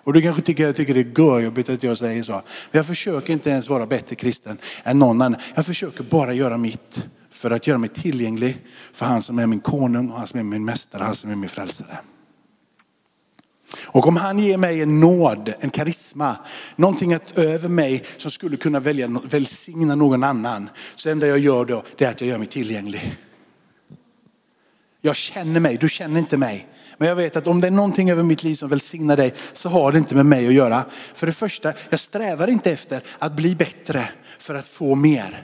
Och 0.03 0.13
du 0.13 0.21
kanske 0.21 0.41
tycker, 0.41 0.63
jag 0.63 0.75
tycker 0.75 0.93
det 0.93 0.99
är 0.99 1.19
görjobbigt 1.19 1.69
att 1.69 1.83
jag 1.83 1.97
säger 1.97 2.23
så. 2.23 2.31
Men 2.31 2.41
jag 2.71 2.85
försöker 2.85 3.33
inte 3.33 3.49
ens 3.49 3.69
vara 3.69 3.85
bättre 3.85 4.15
kristen 4.15 4.57
än 4.83 4.99
någon 4.99 5.21
annan. 5.21 5.41
Jag 5.55 5.65
försöker 5.65 6.03
bara 6.03 6.33
göra 6.33 6.57
mitt 6.57 7.05
för 7.35 7.51
att 7.51 7.67
göra 7.67 7.77
mig 7.77 7.89
tillgänglig 7.89 8.57
för 8.93 9.05
han 9.05 9.21
som 9.21 9.39
är 9.39 9.47
min 9.47 9.59
konung, 9.59 10.09
och 10.09 10.17
han 10.17 10.27
som 10.27 10.39
är 10.39 10.43
min 10.43 10.65
mästare, 10.65 11.03
han 11.03 11.15
som 11.15 11.31
är 11.31 11.35
min 11.35 11.49
frälsare. 11.49 11.97
Och 13.83 14.07
om 14.07 14.17
han 14.17 14.39
ger 14.39 14.57
mig 14.57 14.81
en 14.81 14.99
nåd, 14.99 15.53
en 15.59 15.69
karisma, 15.69 16.35
någonting 16.75 17.13
att 17.13 17.37
över 17.37 17.69
mig 17.69 18.03
som 18.17 18.31
skulle 18.31 18.57
kunna 18.57 18.79
välja, 18.79 19.07
välsigna 19.07 19.95
någon 19.95 20.23
annan. 20.23 20.69
Så 20.95 21.09
det 21.09 21.11
enda 21.11 21.27
jag 21.27 21.39
gör 21.39 21.65
då, 21.65 21.83
det 21.97 22.05
är 22.05 22.09
att 22.09 22.21
jag 22.21 22.29
gör 22.29 22.37
mig 22.37 22.47
tillgänglig. 22.47 23.17
Jag 25.01 25.15
känner 25.15 25.59
mig, 25.59 25.77
du 25.77 25.89
känner 25.89 26.19
inte 26.19 26.37
mig. 26.37 26.67
Men 26.97 27.07
jag 27.07 27.15
vet 27.15 27.35
att 27.35 27.47
om 27.47 27.61
det 27.61 27.67
är 27.67 27.71
någonting 27.71 28.11
över 28.11 28.23
mitt 28.23 28.43
liv 28.43 28.55
som 28.55 28.69
välsignar 28.69 29.17
dig 29.17 29.33
så 29.53 29.69
har 29.69 29.91
det 29.91 29.97
inte 29.97 30.15
med 30.15 30.25
mig 30.25 30.47
att 30.47 30.53
göra. 30.53 30.85
För 31.13 31.27
det 31.27 31.33
första, 31.33 31.73
jag 31.89 31.99
strävar 31.99 32.47
inte 32.47 32.71
efter 32.71 33.01
att 33.19 33.33
bli 33.33 33.55
bättre 33.55 34.09
för 34.37 34.55
att 34.55 34.67
få 34.67 34.95
mer. 34.95 35.43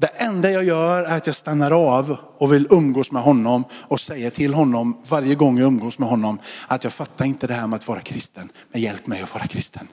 Det 0.00 0.06
enda 0.06 0.50
jag 0.50 0.64
gör 0.64 1.04
är 1.04 1.16
att 1.16 1.26
jag 1.26 1.36
stannar 1.36 1.70
av 1.70 2.16
och 2.36 2.52
vill 2.52 2.66
umgås 2.70 3.12
med 3.12 3.22
honom 3.22 3.64
och 3.72 4.00
säger 4.00 4.30
till 4.30 4.54
honom 4.54 5.00
varje 5.08 5.34
gång 5.34 5.58
jag 5.58 5.66
umgås 5.66 5.98
med 5.98 6.08
honom 6.08 6.38
att 6.66 6.84
jag 6.84 6.92
fattar 6.92 7.24
inte 7.24 7.46
det 7.46 7.54
här 7.54 7.66
med 7.66 7.76
att 7.76 7.88
vara 7.88 8.00
kristen, 8.00 8.48
men 8.72 8.80
hjälp 8.80 9.06
mig 9.06 9.22
att 9.22 9.34
vara 9.34 9.46
kristen. 9.46 9.88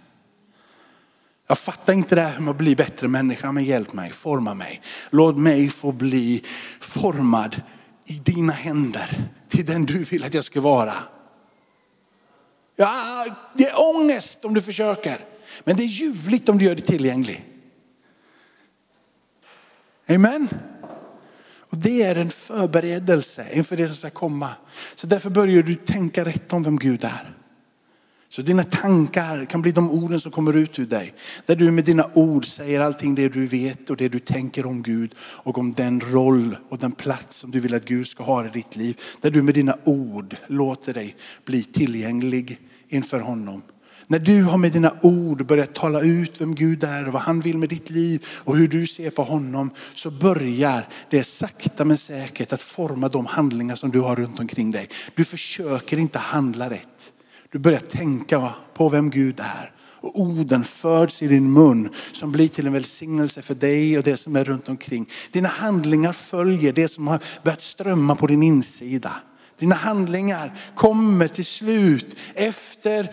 Jag 1.48 1.58
fattar 1.58 1.94
inte 1.94 2.16
det 2.16 2.22
här 2.22 2.40
med 2.40 2.52
att 2.52 2.58
bli 2.58 2.76
bättre 2.76 3.08
människa, 3.08 3.52
men 3.52 3.64
hjälp 3.64 3.94
mig, 3.94 4.12
forma 4.12 4.54
mig. 4.54 4.82
Låt 5.10 5.38
mig 5.38 5.70
få 5.70 5.92
bli 5.92 6.44
formad 6.80 7.62
i 8.08 8.14
dina 8.14 8.54
händer 8.54 9.30
till 9.50 9.66
den 9.66 9.86
du 9.86 10.04
vill 10.04 10.24
att 10.24 10.34
jag 10.34 10.44
ska 10.44 10.62
vara. 10.62 10.94
Ja, 12.76 13.26
det 13.54 13.70
är 13.70 13.96
ångest 13.96 14.46
om 14.46 14.54
du 14.54 14.62
försöker, 14.62 15.20
men 15.64 15.78
det 15.78 15.84
är 15.84 15.88
ljuvligt 15.88 16.50
om 16.50 16.58
du 16.58 16.66
gör 16.66 16.76
det 16.76 16.82
tillgänglig. 16.82 17.55
Amen. 20.10 20.50
Och 21.70 21.78
det 21.78 22.04
är 22.04 22.16
en 22.16 22.30
förberedelse 22.30 23.48
inför 23.54 23.78
det 23.78 23.88
som 23.88 23.96
ska 23.96 24.10
komma. 24.10 24.50
Så 24.96 25.08
därför 25.08 25.30
börjar 25.30 25.64
du 25.64 25.76
tänka 25.76 26.26
rätt 26.26 26.54
om 26.54 26.64
vem 26.64 26.78
Gud 26.78 27.04
är. 27.04 27.36
Så 28.30 28.42
dina 28.42 28.64
tankar 28.64 29.46
kan 29.46 29.62
bli 29.62 29.72
de 29.72 29.92
orden 29.92 30.20
som 30.20 30.32
kommer 30.32 30.54
ut 30.54 30.80
ur 30.80 30.86
dig. 30.86 31.14
Där 31.46 31.56
du 31.56 31.72
med 31.72 31.86
dina 31.86 32.10
ord 32.14 32.46
säger 32.46 32.82
allting 32.82 33.16
det 33.16 33.30
du 33.30 33.48
vet 33.48 33.90
och 33.90 33.98
det 33.98 34.10
du 34.10 34.20
tänker 34.20 34.66
om 34.66 34.84
Gud 34.84 35.16
och 35.20 35.58
om 35.58 35.74
den 35.74 36.02
roll 36.02 36.58
och 36.70 36.78
den 36.78 36.92
plats 36.92 37.36
som 37.38 37.52
du 37.52 37.60
vill 37.60 37.76
att 37.76 37.86
Gud 37.86 38.08
ska 38.08 38.24
ha 38.24 38.46
i 38.46 38.50
ditt 38.50 38.76
liv. 38.76 39.02
Där 39.22 39.32
du 39.32 39.42
med 39.42 39.54
dina 39.54 39.78
ord 39.84 40.36
låter 40.48 40.94
dig 40.94 41.16
bli 41.46 41.64
tillgänglig 41.64 42.60
inför 42.88 43.20
honom. 43.20 43.62
När 44.08 44.20
du 44.20 44.44
har 44.44 44.58
med 44.58 44.72
dina 44.72 44.94
ord 45.02 45.46
börjat 45.46 45.74
tala 45.74 46.02
ut 46.02 46.42
vem 46.42 46.56
Gud 46.56 46.84
är 46.84 47.08
och 47.08 47.14
vad 47.14 47.22
han 47.22 47.42
vill 47.42 47.58
med 47.58 47.70
ditt 47.70 47.90
liv 47.90 48.26
och 48.44 48.58
hur 48.58 48.68
du 48.68 48.88
ser 48.88 49.10
på 49.10 49.24
honom 49.24 49.72
så 49.96 50.12
börjar 50.12 50.88
det 51.10 51.24
sakta 51.24 51.86
men 51.86 51.98
säkert 51.98 52.54
att 52.54 52.64
forma 52.64 53.10
de 53.10 53.26
handlingar 53.26 53.76
som 53.76 53.92
du 53.92 54.00
har 54.00 54.16
runt 54.16 54.40
omkring 54.40 54.72
dig. 54.72 54.90
Du 55.16 55.26
försöker 55.26 55.98
inte 55.98 56.20
handla 56.20 56.70
rätt. 56.70 57.12
Du 57.52 57.60
börjar 57.60 57.80
tänka 57.80 58.50
på 58.74 58.90
vem 58.90 59.10
Gud 59.10 59.40
är. 59.40 59.72
Och 59.78 60.22
orden 60.22 60.64
föds 60.64 61.22
i 61.22 61.28
din 61.28 61.54
mun 61.54 61.90
som 62.12 62.32
blir 62.32 62.48
till 62.48 62.68
en 62.68 62.74
välsignelse 62.74 63.42
för 63.42 63.56
dig 63.56 63.98
och 63.98 64.04
det 64.04 64.18
som 64.18 64.36
är 64.36 64.44
runt 64.44 64.70
omkring. 64.70 65.10
Dina 65.32 65.50
handlingar 65.50 66.14
följer 66.14 66.74
det 66.74 66.88
som 66.88 67.08
har 67.08 67.20
börjat 67.44 67.62
strömma 67.62 68.16
på 68.16 68.28
din 68.28 68.44
insida. 68.44 69.12
Dina 69.60 69.76
handlingar 69.76 70.54
kommer 70.76 71.28
till 71.28 71.46
slut 71.46 72.18
efter 72.36 73.10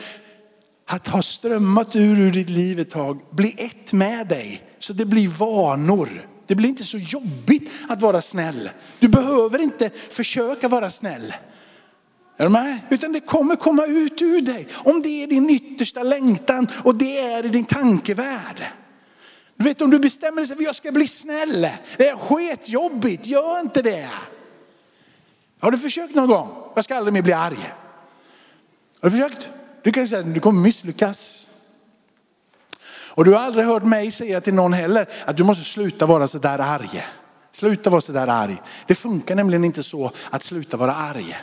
att 0.87 1.09
ha 1.09 1.23
strömmat 1.23 1.97
ur, 1.97 2.18
ur 2.18 2.31
ditt 2.31 2.51
liv 2.51 2.81
ett 2.81 2.90
tag, 2.90 3.21
bli 3.31 3.55
ett 3.59 3.92
med 3.92 4.29
dig. 4.29 4.62
Så 4.79 4.92
det 4.92 5.05
blir 5.05 5.29
vanor. 5.29 6.09
Det 6.47 6.55
blir 6.55 6.68
inte 6.68 6.85
så 6.85 6.99
jobbigt 6.99 7.71
att 7.88 8.01
vara 8.01 8.21
snäll. 8.21 8.71
Du 8.99 9.09
behöver 9.09 9.59
inte 9.59 9.90
försöka 10.11 10.68
vara 10.68 10.90
snäll. 10.90 11.35
Är 12.37 12.45
du 12.45 12.51
med? 12.51 12.79
Utan 12.90 13.12
det 13.12 13.21
kommer 13.21 13.57
komma 13.57 13.87
ut 13.87 14.23
ur 14.23 14.40
dig. 14.40 14.68
Om 14.75 15.03
det 15.03 15.23
är 15.23 15.27
din 15.27 15.51
yttersta 15.51 16.03
längtan 16.03 16.68
och 16.85 16.99
det 16.99 17.18
är 17.18 17.45
i 17.45 17.49
din 17.49 17.64
tankevärld. 17.64 18.64
Du 19.57 19.64
vet 19.64 19.81
om 19.81 19.90
du 19.90 19.99
bestämmer 19.99 20.37
dig 20.37 20.47
för 20.47 20.55
att 20.55 20.62
jag 20.62 20.77
ska 20.77 20.92
bli 20.92 21.07
snäll. 21.07 21.68
Det 21.97 22.09
är 22.09 22.16
sketjobbigt, 22.16 23.27
gör 23.27 23.61
inte 23.61 23.83
det. 23.83 24.11
Har 25.61 25.71
du 25.71 25.79
försökt 25.79 26.14
någon 26.14 26.29
gång? 26.29 26.49
Jag 26.75 26.85
ska 26.85 26.97
aldrig 26.97 27.12
mer 27.12 27.23
bli 27.23 27.33
arg. 27.33 27.75
Har 29.01 29.11
du 29.11 29.16
försökt? 29.16 29.51
Du 29.83 29.92
kan 29.92 30.09
säga 30.09 30.21
att 30.21 30.35
du 30.35 30.40
kommer 30.40 30.61
misslyckas. 30.61 31.49
Och 33.14 33.25
du 33.25 33.33
har 33.33 33.40
aldrig 33.40 33.66
hört 33.66 33.85
mig 33.85 34.11
säga 34.11 34.40
till 34.40 34.55
någon 34.55 34.73
heller 34.73 35.09
att 35.25 35.37
du 35.37 35.45
måste 35.45 35.64
sluta 35.64 36.07
vara 36.07 36.29
så 36.29 36.38
där 36.38 36.59
arg. 36.59 37.07
Sluta 37.51 37.90
vara 37.90 38.01
så 38.01 38.12
där 38.12 38.27
arg. 38.27 38.62
Det 38.87 38.95
funkar 38.95 39.35
nämligen 39.35 39.64
inte 39.64 39.83
så 39.83 40.11
att 40.31 40.42
sluta 40.42 40.77
vara 40.77 40.95
arg. 40.95 41.37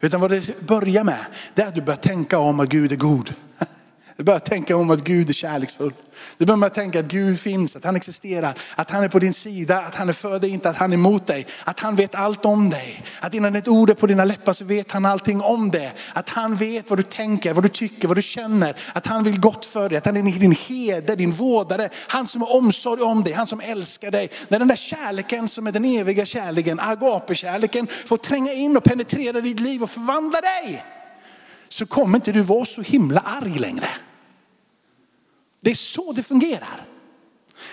Utan 0.00 0.20
vad 0.20 0.30
det 0.30 0.60
börjar 0.60 1.04
med, 1.04 1.26
det 1.54 1.62
är 1.62 1.66
att 1.66 1.74
du 1.74 1.82
börjar 1.82 1.98
tänka 1.98 2.38
om 2.38 2.60
att 2.60 2.68
Gud 2.68 2.92
är 2.92 2.96
god. 2.96 3.34
Du 4.16 4.24
börjar 4.24 4.40
tänka 4.40 4.76
om 4.76 4.90
att 4.90 5.04
Gud 5.04 5.30
är 5.30 5.32
kärleksfull. 5.32 5.92
Du 6.38 6.46
börjar 6.46 6.68
tänka 6.68 7.00
att 7.00 7.04
Gud 7.04 7.40
finns, 7.40 7.76
att 7.76 7.84
han 7.84 7.96
existerar, 7.96 8.54
att 8.76 8.90
han 8.90 9.02
är 9.02 9.08
på 9.08 9.18
din 9.18 9.34
sida, 9.34 9.80
att 9.80 9.94
han 9.94 10.08
är 10.08 10.12
för 10.12 10.38
dig, 10.38 10.50
inte 10.50 10.70
att 10.70 10.76
han 10.76 10.92
är 10.92 10.94
emot 10.94 11.26
dig. 11.26 11.46
Att 11.64 11.80
han 11.80 11.96
vet 11.96 12.14
allt 12.14 12.44
om 12.44 12.70
dig. 12.70 13.02
Att 13.20 13.34
innan 13.34 13.56
ett 13.56 13.68
ord 13.68 13.90
är 13.90 13.94
på 13.94 14.06
dina 14.06 14.24
läppar 14.24 14.52
så 14.52 14.64
vet 14.64 14.92
han 14.92 15.04
allting 15.04 15.40
om 15.40 15.70
det. 15.70 15.92
Att 16.12 16.28
han 16.28 16.56
vet 16.56 16.90
vad 16.90 16.98
du 16.98 17.02
tänker, 17.02 17.54
vad 17.54 17.64
du 17.64 17.68
tycker, 17.68 18.08
vad 18.08 18.16
du 18.16 18.22
känner. 18.22 18.76
Att 18.92 19.06
han 19.06 19.24
vill 19.24 19.40
gott 19.40 19.64
för 19.64 19.88
dig, 19.88 19.98
att 19.98 20.06
han 20.06 20.16
är 20.16 20.22
din 20.22 20.52
heder, 20.52 21.16
din 21.16 21.32
vårdare. 21.32 21.88
Han 22.08 22.26
som 22.26 22.42
har 22.42 22.56
omsorg 22.56 23.02
om 23.02 23.24
dig, 23.24 23.32
han 23.32 23.46
som 23.46 23.60
älskar 23.60 24.10
dig. 24.10 24.30
När 24.48 24.58
den 24.58 24.68
där 24.68 24.76
kärleken 24.76 25.48
som 25.48 25.66
är 25.66 25.72
den 25.72 25.84
eviga 25.84 26.26
kärleken, 26.26 26.80
agape-kärleken, 26.80 27.86
får 28.06 28.16
tränga 28.16 28.52
in 28.52 28.76
och 28.76 28.84
penetrera 28.84 29.40
ditt 29.40 29.60
liv 29.60 29.82
och 29.82 29.90
förvandla 29.90 30.40
dig 30.40 30.93
så 31.74 31.86
kommer 31.86 32.16
inte 32.16 32.32
du 32.32 32.40
vara 32.40 32.64
så 32.64 32.82
himla 32.82 33.20
arg 33.20 33.58
längre. 33.58 33.88
Det 35.60 35.70
är 35.70 35.74
så 35.74 36.12
det 36.12 36.22
fungerar. 36.22 36.86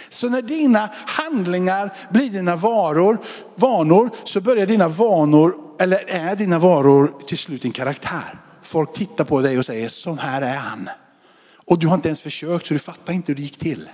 Så 0.09 0.29
när 0.29 0.41
dina 0.41 0.89
handlingar 0.93 1.93
blir 2.09 2.29
dina 2.29 2.55
varor, 2.55 3.17
vanor 3.55 4.09
så 4.23 4.41
börjar 4.41 4.65
dina 4.65 4.87
vanor, 4.87 5.55
eller 5.79 6.09
är 6.09 6.35
dina 6.35 6.59
varor 6.59 7.13
till 7.27 7.37
slut 7.37 7.61
din 7.61 7.71
karaktär. 7.71 8.39
Folk 8.61 8.93
tittar 8.93 9.25
på 9.25 9.41
dig 9.41 9.57
och 9.57 9.65
säger, 9.65 9.89
sån 9.89 10.17
här 10.17 10.41
är 10.41 10.57
han. 10.57 10.89
Och 11.65 11.79
du 11.79 11.87
har 11.87 11.95
inte 11.95 12.09
ens 12.09 12.21
försökt 12.21 12.67
så 12.67 12.73
du 12.73 12.79
fattar 12.79 13.13
inte 13.13 13.31
hur 13.31 13.35
det 13.35 13.41
gick 13.41 13.57
till. 13.57 13.89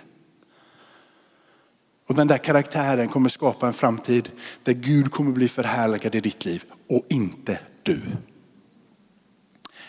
Och 2.09 2.15
den 2.15 2.27
där 2.27 2.37
karaktären 2.37 3.07
kommer 3.07 3.29
skapa 3.29 3.67
en 3.67 3.73
framtid 3.73 4.31
där 4.63 4.73
Gud 4.73 5.11
kommer 5.11 5.31
bli 5.31 5.47
förhärligad 5.47 6.15
i 6.15 6.19
ditt 6.19 6.45
liv 6.45 6.63
och 6.89 7.05
inte 7.09 7.59
du. 7.83 8.01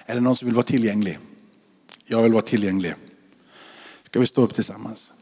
Är 0.09 0.15
det 0.15 0.21
någon 0.21 0.37
som 0.37 0.47
vill 0.47 0.55
vara 0.55 0.65
tillgänglig? 0.65 1.19
Jag 2.05 2.23
vill 2.23 2.33
vara 2.33 2.43
tillgänglig. 2.43 2.95
Ska 4.03 4.21
vi 4.21 4.27
stå 4.27 4.43
upp 4.43 4.55
tillsammans? 4.55 5.13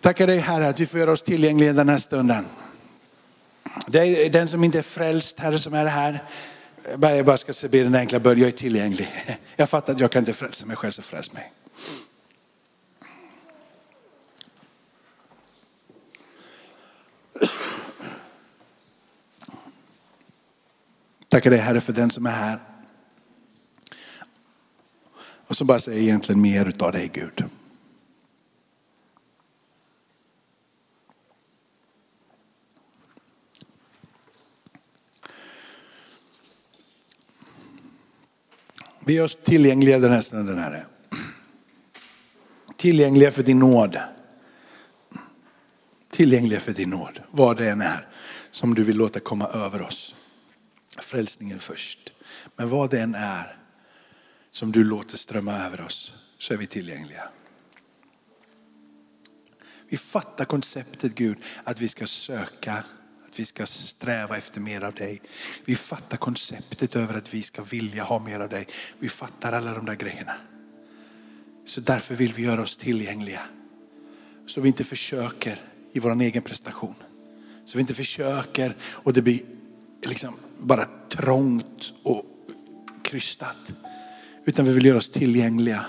Tackar 0.00 0.26
dig 0.26 0.38
Herre 0.38 0.68
att 0.68 0.80
vi 0.80 0.86
får 0.86 1.00
göra 1.00 1.12
oss 1.12 1.22
tillgängliga 1.22 1.72
den 1.72 1.88
här 1.88 1.98
stunden. 1.98 2.46
Det 3.86 3.98
är 3.98 4.30
den 4.30 4.48
som 4.48 4.64
inte 4.64 4.78
är 4.78 4.82
frälst, 4.82 5.38
Herre, 5.38 5.58
som 5.58 5.74
är 5.74 5.86
här. 5.86 6.22
Jag 7.00 7.24
bara 7.26 7.36
ska 7.36 7.68
be 7.68 7.82
den 7.82 7.94
enkla 7.94 8.20
bön, 8.20 8.38
jag 8.38 8.48
är 8.48 8.52
tillgänglig. 8.52 9.08
Jag 9.56 9.70
fattar 9.70 9.92
att 9.92 10.00
jag 10.00 10.10
kan 10.10 10.20
inte 10.20 10.32
frälsa 10.32 10.66
mig 10.66 10.76
själv, 10.76 10.90
så 10.90 11.02
fräls 11.02 11.32
mig. 11.32 11.52
Tackar 21.32 21.50
dig 21.50 21.58
Herre 21.58 21.80
för 21.80 21.92
den 21.92 22.10
som 22.10 22.26
är 22.26 22.30
här. 22.30 22.58
Och 25.46 25.56
så 25.56 25.64
bara 25.64 25.78
säger 25.78 26.02
egentligen 26.02 26.40
mer 26.40 26.68
utav 26.68 26.92
dig 26.92 27.10
Gud. 27.14 27.44
Vi 39.06 39.18
är 39.18 39.24
oss 39.24 39.36
tillgängliga 39.36 39.98
den 39.98 40.12
här 40.12 40.22
stunden 40.22 40.58
Herre. 40.58 40.86
Tillgängliga 42.76 43.32
för 43.32 43.42
din 43.42 43.58
nåd. 43.58 43.98
Tillgängliga 46.10 46.60
för 46.60 46.72
din 46.72 46.90
nåd, 46.90 47.20
vad 47.30 47.56
det 47.56 47.70
än 47.70 47.80
är 47.80 48.08
som 48.50 48.74
du 48.74 48.82
vill 48.82 48.96
låta 48.96 49.20
komma 49.20 49.46
över 49.46 49.82
oss 49.82 50.14
frälsningen 51.12 51.58
först. 51.58 52.12
Men 52.56 52.68
vad 52.68 52.90
det 52.90 53.00
än 53.00 53.14
är 53.14 53.56
som 54.50 54.72
du 54.72 54.84
låter 54.84 55.16
strömma 55.16 55.52
över 55.52 55.80
oss 55.80 56.12
så 56.38 56.54
är 56.54 56.58
vi 56.58 56.66
tillgängliga. 56.66 57.28
Vi 59.88 59.96
fattar 59.96 60.44
konceptet 60.44 61.14
Gud 61.14 61.38
att 61.64 61.80
vi 61.80 61.88
ska 61.88 62.06
söka, 62.06 62.72
att 63.26 63.38
vi 63.38 63.44
ska 63.44 63.66
sträva 63.66 64.36
efter 64.36 64.60
mer 64.60 64.80
av 64.80 64.94
dig. 64.94 65.22
Vi 65.64 65.76
fattar 65.76 66.16
konceptet 66.16 66.96
över 66.96 67.14
att 67.14 67.34
vi 67.34 67.42
ska 67.42 67.62
vilja 67.62 68.02
ha 68.02 68.18
mer 68.18 68.40
av 68.40 68.48
dig. 68.48 68.66
Vi 68.98 69.08
fattar 69.08 69.52
alla 69.52 69.74
de 69.74 69.86
där 69.86 69.96
grejerna. 69.96 70.34
Så 71.64 71.80
därför 71.80 72.14
vill 72.14 72.32
vi 72.32 72.42
göra 72.42 72.62
oss 72.62 72.76
tillgängliga. 72.76 73.42
Så 74.46 74.60
vi 74.60 74.68
inte 74.68 74.84
försöker 74.84 75.60
i 75.92 75.98
vår 75.98 76.22
egen 76.22 76.42
prestation. 76.42 76.94
Så 77.64 77.78
vi 77.78 77.80
inte 77.80 77.94
försöker 77.94 78.76
och 78.82 79.12
det 79.12 79.22
blir 79.22 79.40
liksom 80.06 80.36
bara 80.58 81.01
trångt 81.16 81.92
och 82.02 82.24
krystat. 83.02 83.74
Utan 84.44 84.64
vi 84.64 84.72
vill 84.72 84.86
göra 84.86 84.98
oss 84.98 85.10
tillgängliga. 85.10 85.84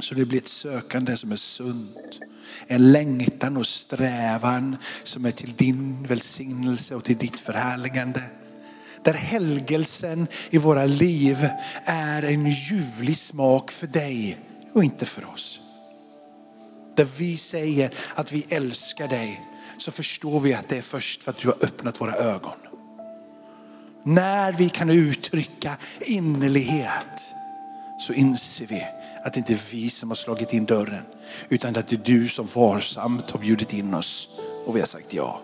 Så 0.00 0.14
det 0.14 0.24
blir 0.24 0.38
ett 0.38 0.48
sökande 0.48 1.16
som 1.16 1.32
är 1.32 1.36
sunt. 1.36 2.20
En 2.66 2.92
längtan 2.92 3.56
och 3.56 3.66
strävan 3.66 4.76
som 5.02 5.24
är 5.24 5.30
till 5.30 5.52
din 5.52 6.06
välsignelse 6.06 6.94
och 6.94 7.04
till 7.04 7.16
ditt 7.16 7.40
förhärligande. 7.40 8.22
Där 9.02 9.14
helgelsen 9.14 10.26
i 10.50 10.58
våra 10.58 10.84
liv 10.84 11.48
är 11.84 12.22
en 12.22 12.50
ljuvlig 12.50 13.16
smak 13.16 13.70
för 13.70 13.86
dig 13.86 14.38
och 14.72 14.84
inte 14.84 15.06
för 15.06 15.24
oss. 15.24 15.60
Där 16.96 17.08
vi 17.18 17.36
säger 17.36 17.94
att 18.14 18.32
vi 18.32 18.46
älskar 18.48 19.08
dig 19.08 19.40
så 19.78 19.90
förstår 19.90 20.40
vi 20.40 20.54
att 20.54 20.68
det 20.68 20.78
är 20.78 20.82
först 20.82 21.22
för 21.22 21.30
att 21.30 21.38
du 21.38 21.48
har 21.48 21.64
öppnat 21.64 22.00
våra 22.00 22.14
ögon. 22.14 22.65
När 24.08 24.52
vi 24.52 24.68
kan 24.68 24.90
uttrycka 24.90 25.70
innerlighet 26.00 27.34
så 27.98 28.12
inser 28.12 28.66
vi 28.66 28.84
att 29.24 29.32
det 29.32 29.38
inte 29.38 29.52
är 29.52 29.72
vi 29.72 29.90
som 29.90 30.10
har 30.10 30.16
slagit 30.16 30.52
in 30.52 30.64
dörren 30.64 31.04
utan 31.48 31.76
att 31.76 31.88
det 31.88 31.96
är 31.96 32.00
du 32.04 32.28
som 32.28 32.46
varsamt 32.54 33.30
har 33.30 33.40
bjudit 33.40 33.72
in 33.72 33.94
oss 33.94 34.28
och 34.66 34.76
vi 34.76 34.80
har 34.80 34.86
sagt 34.86 35.14
ja. 35.14 35.40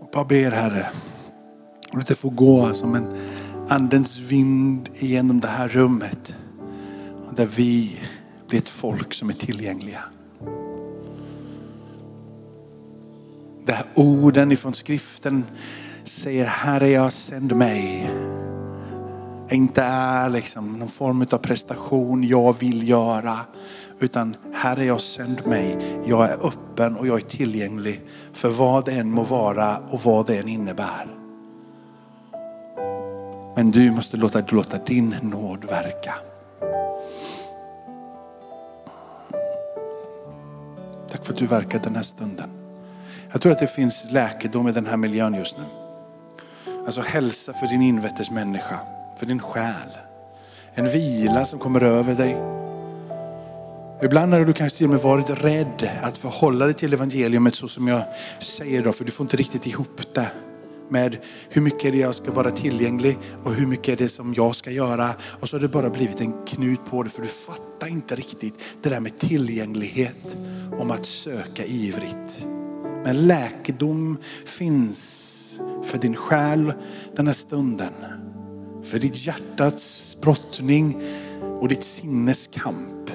Och 0.00 0.08
bara 0.12 0.24
ber 0.24 0.50
Herre, 0.50 0.90
att 1.92 2.06
det 2.06 2.14
får 2.14 2.30
gå 2.30 2.74
som 2.74 2.94
en 2.94 3.16
andens 3.68 4.18
vind 4.18 4.88
genom 4.94 5.40
det 5.40 5.48
här 5.48 5.68
rummet. 5.68 6.34
Där 7.36 7.46
vi 7.46 8.00
blir 8.48 8.58
ett 8.58 8.68
folk 8.68 9.14
som 9.14 9.28
är 9.28 9.34
tillgängliga. 9.34 10.02
Där 13.66 13.82
orden 13.94 14.52
ifrån 14.52 14.74
skriften 14.74 15.44
säger 16.04 16.46
Herre 16.46 16.88
jag 16.88 17.12
sänd 17.12 17.56
mig. 17.56 18.10
Inte 19.50 19.82
är 19.82 20.28
liksom 20.28 20.78
någon 20.78 20.88
form 20.88 21.26
av 21.30 21.38
prestation 21.38 22.24
jag 22.24 22.58
vill 22.58 22.88
göra. 22.88 23.36
Utan 23.98 24.36
Herre 24.54 24.84
jag 24.84 25.00
sänd 25.00 25.46
mig. 25.46 25.78
Jag 26.06 26.30
är 26.30 26.46
öppen 26.46 26.96
och 26.96 27.06
jag 27.06 27.18
är 27.18 27.24
tillgänglig 27.24 28.00
för 28.32 28.48
vad 28.48 28.84
det 28.84 28.92
än 28.92 29.10
må 29.10 29.22
vara 29.22 29.78
och 29.90 30.00
vad 30.02 30.26
det 30.26 30.38
än 30.38 30.48
innebär. 30.48 31.06
Men 33.56 33.70
du 33.70 33.90
måste 33.90 34.16
låta, 34.16 34.42
låta 34.48 34.78
din 34.78 35.14
nåd 35.22 35.64
verka. 35.64 36.14
Tack 41.10 41.24
för 41.24 41.32
att 41.32 41.38
du 41.38 41.46
verkar 41.46 41.78
den 41.78 41.96
här 41.96 42.02
stunden. 42.02 42.55
Jag 43.36 43.42
tror 43.42 43.52
att 43.52 43.60
det 43.60 43.66
finns 43.66 44.06
läkedom 44.10 44.68
i 44.68 44.72
den 44.72 44.86
här 44.86 44.96
miljön 44.96 45.34
just 45.34 45.56
nu. 45.58 45.64
Alltså 46.86 47.00
hälsa 47.00 47.52
för 47.52 47.66
din 47.66 47.82
invetters 47.82 48.30
människa, 48.30 48.78
för 49.18 49.26
din 49.26 49.40
själ. 49.40 49.88
En 50.74 50.90
vila 50.90 51.44
som 51.44 51.58
kommer 51.58 51.80
över 51.80 52.14
dig. 52.14 52.36
Ibland 54.02 54.32
har 54.32 54.44
du 54.44 54.52
kanske 54.52 54.78
till 54.78 54.86
och 54.86 54.92
med 54.92 55.00
varit 55.00 55.44
rädd 55.44 55.90
att 56.02 56.18
förhålla 56.18 56.64
dig 56.64 56.74
till 56.74 56.92
evangeliumet 56.92 57.54
så 57.54 57.68
som 57.68 57.88
jag 57.88 58.02
säger 58.38 58.82
då, 58.82 58.92
för 58.92 59.04
du 59.04 59.10
får 59.10 59.24
inte 59.24 59.36
riktigt 59.36 59.66
ihop 59.66 60.00
det 60.14 60.30
med 60.88 61.16
hur 61.48 61.62
mycket 61.62 61.84
är 61.84 61.92
det 61.92 61.98
jag 61.98 62.14
ska 62.14 62.32
vara 62.32 62.50
tillgänglig 62.50 63.18
och 63.44 63.54
hur 63.54 63.66
mycket 63.66 63.88
är 63.88 63.96
det 64.04 64.08
som 64.08 64.34
jag 64.34 64.56
ska 64.56 64.70
göra. 64.70 65.10
Och 65.40 65.48
så 65.48 65.56
har 65.56 65.60
det 65.60 65.68
bara 65.68 65.90
blivit 65.90 66.20
en 66.20 66.44
knut 66.46 66.80
på 66.90 67.02
det 67.02 67.10
för 67.10 67.22
du 67.22 67.28
fattar 67.28 67.88
inte 67.88 68.14
riktigt 68.14 68.54
det 68.82 68.88
där 68.88 69.00
med 69.00 69.18
tillgänglighet 69.18 70.36
om 70.78 70.90
att 70.90 71.06
söka 71.06 71.64
ivrigt. 71.64 72.46
Men 73.06 73.26
läkedom 73.26 74.18
finns 74.44 75.60
för 75.84 75.98
din 75.98 76.16
själ 76.16 76.72
den 77.16 77.26
här 77.26 77.34
stunden. 77.34 77.92
För 78.82 78.98
ditt 78.98 79.26
hjärtats 79.26 80.16
brottning 80.20 81.00
och 81.60 81.68
ditt 81.68 81.84
sinnes 81.84 82.46
kamp. 82.46 83.10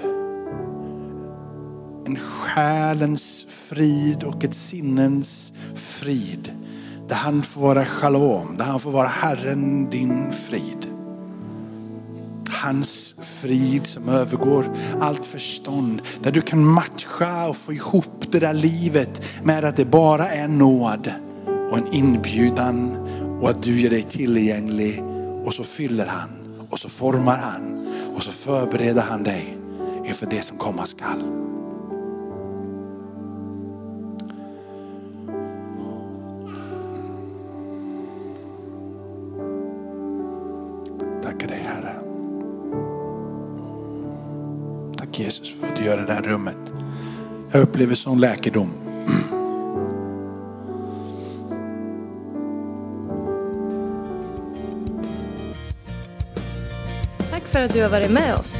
En 2.05 2.17
själens 2.19 3.45
frid 3.49 4.23
och 4.23 4.43
ett 4.43 4.53
sinnens 4.53 5.53
frid. 5.75 6.51
Där 7.07 7.15
han 7.15 7.41
får 7.41 7.61
vara 7.61 7.85
shalom, 7.85 8.57
där 8.57 8.65
han 8.65 8.79
får 8.79 8.91
vara 8.91 9.07
Herren 9.07 9.89
din 9.89 10.33
frid. 10.33 10.90
Hans 12.63 13.15
frid 13.41 13.85
som 13.85 14.09
övergår 14.09 14.65
allt 14.99 15.25
förstånd. 15.25 16.01
Där 16.23 16.31
du 16.31 16.41
kan 16.41 16.65
matcha 16.65 17.49
och 17.49 17.57
få 17.57 17.73
ihop 17.73 18.31
det 18.31 18.39
där 18.39 18.53
livet 18.53 19.43
med 19.43 19.65
att 19.65 19.75
det 19.75 19.85
bara 19.85 20.27
är 20.27 20.47
nåd 20.47 21.11
och 21.71 21.77
en 21.77 21.93
inbjudan 21.93 22.97
och 23.41 23.49
att 23.49 23.63
du 23.63 23.81
ger 23.81 23.89
dig 23.89 24.01
tillgänglig 24.01 25.03
och 25.45 25.53
så 25.53 25.63
fyller 25.63 26.05
han 26.05 26.29
och 26.69 26.79
så 26.79 26.89
formar 26.89 27.37
han 27.37 27.87
och 28.15 28.23
så 28.23 28.31
förbereder 28.31 29.01
han 29.01 29.23
dig 29.23 29.57
inför 30.05 30.25
det 30.25 30.41
som 30.41 30.57
komma 30.57 30.85
skall. 30.85 31.40
Jag 47.53 47.61
upplever 47.61 47.95
sån 47.95 48.19
läkedom. 48.19 48.73
Tack 57.31 57.43
för 57.43 57.61
att 57.61 57.73
du 57.73 57.81
har 57.81 57.89
varit 57.89 58.11
med 58.11 58.35
oss. 58.35 58.57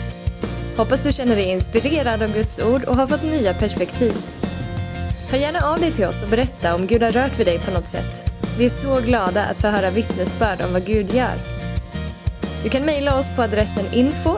Hoppas 0.78 1.02
du 1.02 1.12
känner 1.12 1.36
dig 1.36 1.46
inspirerad 1.46 2.22
av 2.22 2.34
Guds 2.34 2.60
ord 2.60 2.84
och 2.84 2.96
har 2.96 3.08
fått 3.08 3.24
nya 3.24 3.54
perspektiv. 3.54 4.14
Hör 5.32 5.38
gärna 5.38 5.60
av 5.60 5.80
dig 5.80 5.92
till 5.92 6.06
oss 6.06 6.24
och 6.24 6.30
berätta 6.30 6.76
om 6.76 6.88
Gud 6.88 7.04
har 7.04 7.12
rört 7.12 7.40
vid 7.40 7.48
dig 7.48 7.60
på 7.60 7.72
något 7.72 7.88
sätt. 7.88 8.32
Vi 8.58 8.66
är 8.66 8.70
så 8.70 9.00
glada 9.00 9.44
att 9.44 9.58
få 9.58 9.68
höra 9.68 9.90
vittnesbörd 9.90 10.62
om 10.62 10.74
vad 10.74 10.86
Gud 10.86 11.14
gör. 11.14 11.36
Du 12.64 12.70
kan 12.70 12.86
mejla 12.86 13.20
oss 13.20 13.30
på 13.36 13.42
adressen 13.42 13.86
info 13.94 14.38